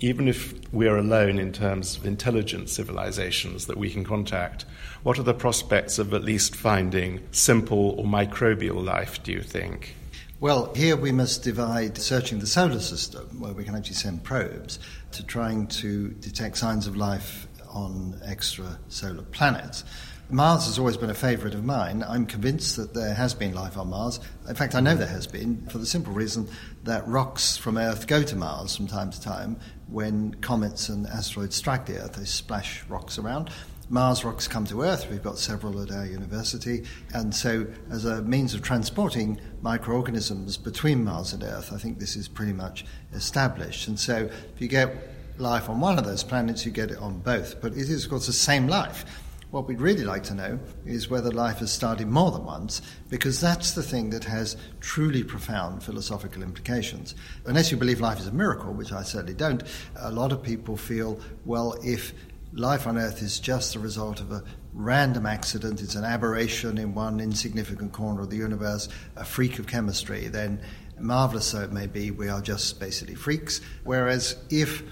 even 0.00 0.28
if 0.28 0.54
we 0.72 0.88
are 0.88 0.96
alone 0.96 1.38
in 1.38 1.52
terms 1.52 1.96
of 1.96 2.06
intelligent 2.06 2.70
civilizations 2.70 3.66
that 3.66 3.76
we 3.76 3.90
can 3.90 4.02
contact, 4.02 4.64
what 5.02 5.18
are 5.18 5.22
the 5.22 5.34
prospects 5.34 5.98
of 5.98 6.14
at 6.14 6.24
least 6.24 6.56
finding 6.56 7.20
simple 7.32 7.90
or 7.98 8.04
microbial 8.04 8.82
life, 8.82 9.22
do 9.22 9.30
you 9.30 9.42
think? 9.42 9.94
Well, 10.40 10.72
here 10.74 10.96
we 10.96 11.12
must 11.12 11.42
divide 11.42 11.98
searching 11.98 12.38
the 12.38 12.46
solar 12.46 12.80
system, 12.80 13.40
where 13.40 13.52
we 13.52 13.62
can 13.62 13.74
actually 13.74 13.96
send 13.96 14.24
probes, 14.24 14.78
to 15.12 15.22
trying 15.26 15.66
to 15.66 16.08
detect 16.08 16.56
signs 16.56 16.86
of 16.86 16.96
life 16.96 17.46
on 17.68 18.18
extrasolar 18.26 19.30
planets. 19.32 19.84
Mars 20.32 20.66
has 20.66 20.78
always 20.78 20.96
been 20.96 21.10
a 21.10 21.14
favourite 21.14 21.54
of 21.54 21.64
mine. 21.64 22.04
I'm 22.06 22.24
convinced 22.24 22.76
that 22.76 22.94
there 22.94 23.14
has 23.14 23.34
been 23.34 23.52
life 23.52 23.76
on 23.76 23.90
Mars. 23.90 24.20
In 24.48 24.54
fact, 24.54 24.76
I 24.76 24.80
know 24.80 24.94
there 24.94 25.08
has 25.08 25.26
been 25.26 25.66
for 25.66 25.78
the 25.78 25.86
simple 25.86 26.12
reason 26.12 26.48
that 26.84 27.06
rocks 27.08 27.56
from 27.56 27.76
Earth 27.76 28.06
go 28.06 28.22
to 28.22 28.36
Mars 28.36 28.76
from 28.76 28.86
time 28.86 29.10
to 29.10 29.20
time. 29.20 29.58
When 29.90 30.34
comets 30.34 30.88
and 30.88 31.06
asteroids 31.06 31.56
strike 31.56 31.86
the 31.86 31.98
Earth, 31.98 32.14
they 32.14 32.24
splash 32.24 32.84
rocks 32.88 33.18
around. 33.18 33.50
Mars 33.88 34.24
rocks 34.24 34.46
come 34.46 34.64
to 34.66 34.82
Earth. 34.82 35.10
We've 35.10 35.22
got 35.22 35.36
several 35.36 35.82
at 35.82 35.90
our 35.90 36.06
university. 36.06 36.84
And 37.12 37.34
so, 37.34 37.66
as 37.90 38.04
a 38.04 38.22
means 38.22 38.54
of 38.54 38.62
transporting 38.62 39.40
microorganisms 39.62 40.56
between 40.56 41.02
Mars 41.02 41.32
and 41.32 41.42
Earth, 41.42 41.72
I 41.72 41.78
think 41.78 41.98
this 41.98 42.14
is 42.14 42.28
pretty 42.28 42.52
much 42.52 42.84
established. 43.12 43.88
And 43.88 43.98
so, 43.98 44.30
if 44.54 44.60
you 44.60 44.68
get 44.68 44.94
life 45.38 45.68
on 45.68 45.80
one 45.80 45.98
of 45.98 46.04
those 46.04 46.22
planets, 46.22 46.64
you 46.64 46.70
get 46.70 46.92
it 46.92 46.98
on 46.98 47.18
both. 47.18 47.60
But 47.60 47.72
it 47.72 47.90
is, 47.90 48.04
of 48.04 48.10
course, 48.10 48.26
the 48.28 48.32
same 48.32 48.68
life. 48.68 49.04
What 49.50 49.66
we'd 49.66 49.80
really 49.80 50.04
like 50.04 50.22
to 50.24 50.34
know 50.34 50.60
is 50.86 51.10
whether 51.10 51.32
life 51.32 51.58
has 51.58 51.72
started 51.72 52.06
more 52.06 52.30
than 52.30 52.44
once, 52.44 52.82
because 53.08 53.40
that's 53.40 53.72
the 53.72 53.82
thing 53.82 54.10
that 54.10 54.22
has 54.22 54.56
truly 54.80 55.24
profound 55.24 55.82
philosophical 55.82 56.44
implications. 56.44 57.16
Unless 57.46 57.72
you 57.72 57.76
believe 57.76 58.00
life 58.00 58.20
is 58.20 58.28
a 58.28 58.32
miracle, 58.32 58.72
which 58.72 58.92
I 58.92 59.02
certainly 59.02 59.34
don't, 59.34 59.64
a 59.96 60.12
lot 60.12 60.30
of 60.30 60.40
people 60.40 60.76
feel, 60.76 61.18
well, 61.44 61.76
if 61.82 62.14
life 62.52 62.86
on 62.86 62.96
Earth 62.96 63.22
is 63.22 63.40
just 63.40 63.72
the 63.72 63.80
result 63.80 64.20
of 64.20 64.30
a 64.30 64.44
random 64.72 65.26
accident, 65.26 65.82
it's 65.82 65.96
an 65.96 66.04
aberration 66.04 66.78
in 66.78 66.94
one 66.94 67.18
insignificant 67.18 67.90
corner 67.90 68.22
of 68.22 68.30
the 68.30 68.36
universe, 68.36 68.88
a 69.16 69.24
freak 69.24 69.58
of 69.58 69.66
chemistry, 69.66 70.28
then 70.28 70.60
marvelous 71.00 71.50
though 71.50 71.62
it 71.62 71.72
may 71.72 71.88
be, 71.88 72.12
we 72.12 72.28
are 72.28 72.40
just 72.40 72.78
basically 72.78 73.16
freaks. 73.16 73.60
Whereas 73.82 74.36
if 74.48 74.84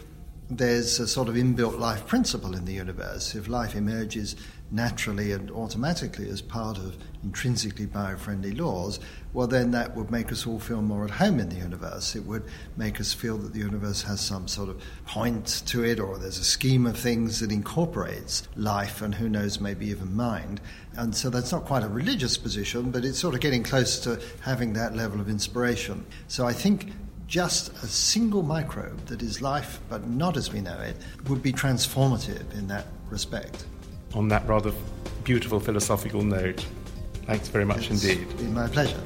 there's 0.50 0.98
a 0.98 1.06
sort 1.06 1.28
of 1.28 1.34
inbuilt 1.34 1.78
life 1.78 2.06
principle 2.06 2.54
in 2.54 2.64
the 2.64 2.72
universe, 2.72 3.34
if 3.34 3.48
life 3.48 3.74
emerges 3.74 4.34
naturally 4.70 5.32
and 5.32 5.50
automatically 5.50 6.28
as 6.28 6.42
part 6.42 6.78
of 6.78 6.96
intrinsically 7.22 7.86
biofriendly 7.86 8.58
laws, 8.58 9.00
well, 9.32 9.46
then 9.46 9.70
that 9.70 9.94
would 9.94 10.10
make 10.10 10.30
us 10.32 10.46
all 10.46 10.58
feel 10.58 10.80
more 10.80 11.04
at 11.04 11.10
home 11.10 11.38
in 11.38 11.48
the 11.48 11.56
universe. 11.56 12.14
It 12.14 12.24
would 12.24 12.44
make 12.76 13.00
us 13.00 13.12
feel 13.12 13.36
that 13.38 13.52
the 13.52 13.58
universe 13.58 14.02
has 14.02 14.20
some 14.20 14.48
sort 14.48 14.70
of 14.70 14.82
point 15.06 15.62
to 15.66 15.84
it, 15.84 16.00
or 16.00 16.18
there's 16.18 16.38
a 16.38 16.44
scheme 16.44 16.86
of 16.86 16.98
things 16.98 17.40
that 17.40 17.52
incorporates 17.52 18.48
life 18.56 19.02
and 19.02 19.14
who 19.14 19.28
knows, 19.28 19.60
maybe 19.60 19.86
even 19.88 20.14
mind. 20.14 20.60
And 20.96 21.14
so 21.14 21.28
that's 21.30 21.52
not 21.52 21.64
quite 21.64 21.82
a 21.82 21.88
religious 21.88 22.38
position, 22.38 22.90
but 22.90 23.04
it's 23.04 23.18
sort 23.18 23.34
of 23.34 23.40
getting 23.40 23.62
close 23.62 23.98
to 24.00 24.20
having 24.40 24.72
that 24.74 24.94
level 24.94 25.20
of 25.20 25.28
inspiration. 25.28 26.06
So 26.26 26.46
I 26.46 26.52
think 26.52 26.92
just 27.28 27.72
a 27.84 27.86
single 27.86 28.42
microbe 28.42 28.98
that 29.06 29.22
is 29.22 29.40
life, 29.40 29.80
but 29.88 30.08
not 30.08 30.36
as 30.36 30.52
we 30.52 30.60
know 30.60 30.78
it, 30.80 30.96
would 31.28 31.42
be 31.42 31.52
transformative 31.52 32.52
in 32.54 32.66
that 32.68 32.86
respect 33.10 33.64
on 34.14 34.28
that 34.28 34.46
rather 34.46 34.72
beautiful 35.24 35.60
philosophical 35.60 36.22
note. 36.22 36.64
Thanks 37.26 37.48
very 37.48 37.64
much 37.64 37.90
it's 37.90 38.04
indeed. 38.04 38.28
Been 38.38 38.54
my 38.54 38.68
pleasure. 38.68 39.00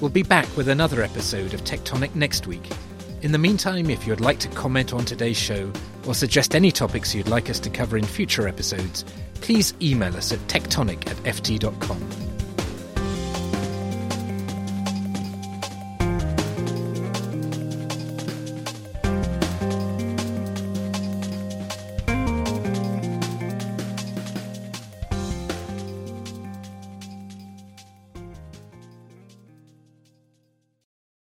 We'll 0.00 0.10
be 0.10 0.22
back 0.22 0.46
with 0.56 0.68
another 0.68 1.02
episode 1.02 1.52
of 1.52 1.62
Tectonic 1.64 2.14
next 2.14 2.46
week. 2.46 2.66
In 3.22 3.32
the 3.32 3.38
meantime, 3.38 3.90
if 3.90 4.06
you'd 4.06 4.20
like 4.20 4.38
to 4.38 4.48
comment 4.48 4.94
on 4.94 5.04
today's 5.04 5.36
show 5.36 5.70
or 6.06 6.14
suggest 6.14 6.54
any 6.54 6.72
topics 6.72 7.14
you'd 7.14 7.28
like 7.28 7.50
us 7.50 7.58
to 7.60 7.68
cover 7.68 7.98
in 7.98 8.04
future 8.04 8.48
episodes, 8.48 9.04
please 9.34 9.74
email 9.82 10.16
us 10.16 10.32
at 10.32 10.38
tectonic 10.46 11.06
at 11.10 11.16
ft.com. 11.24 12.19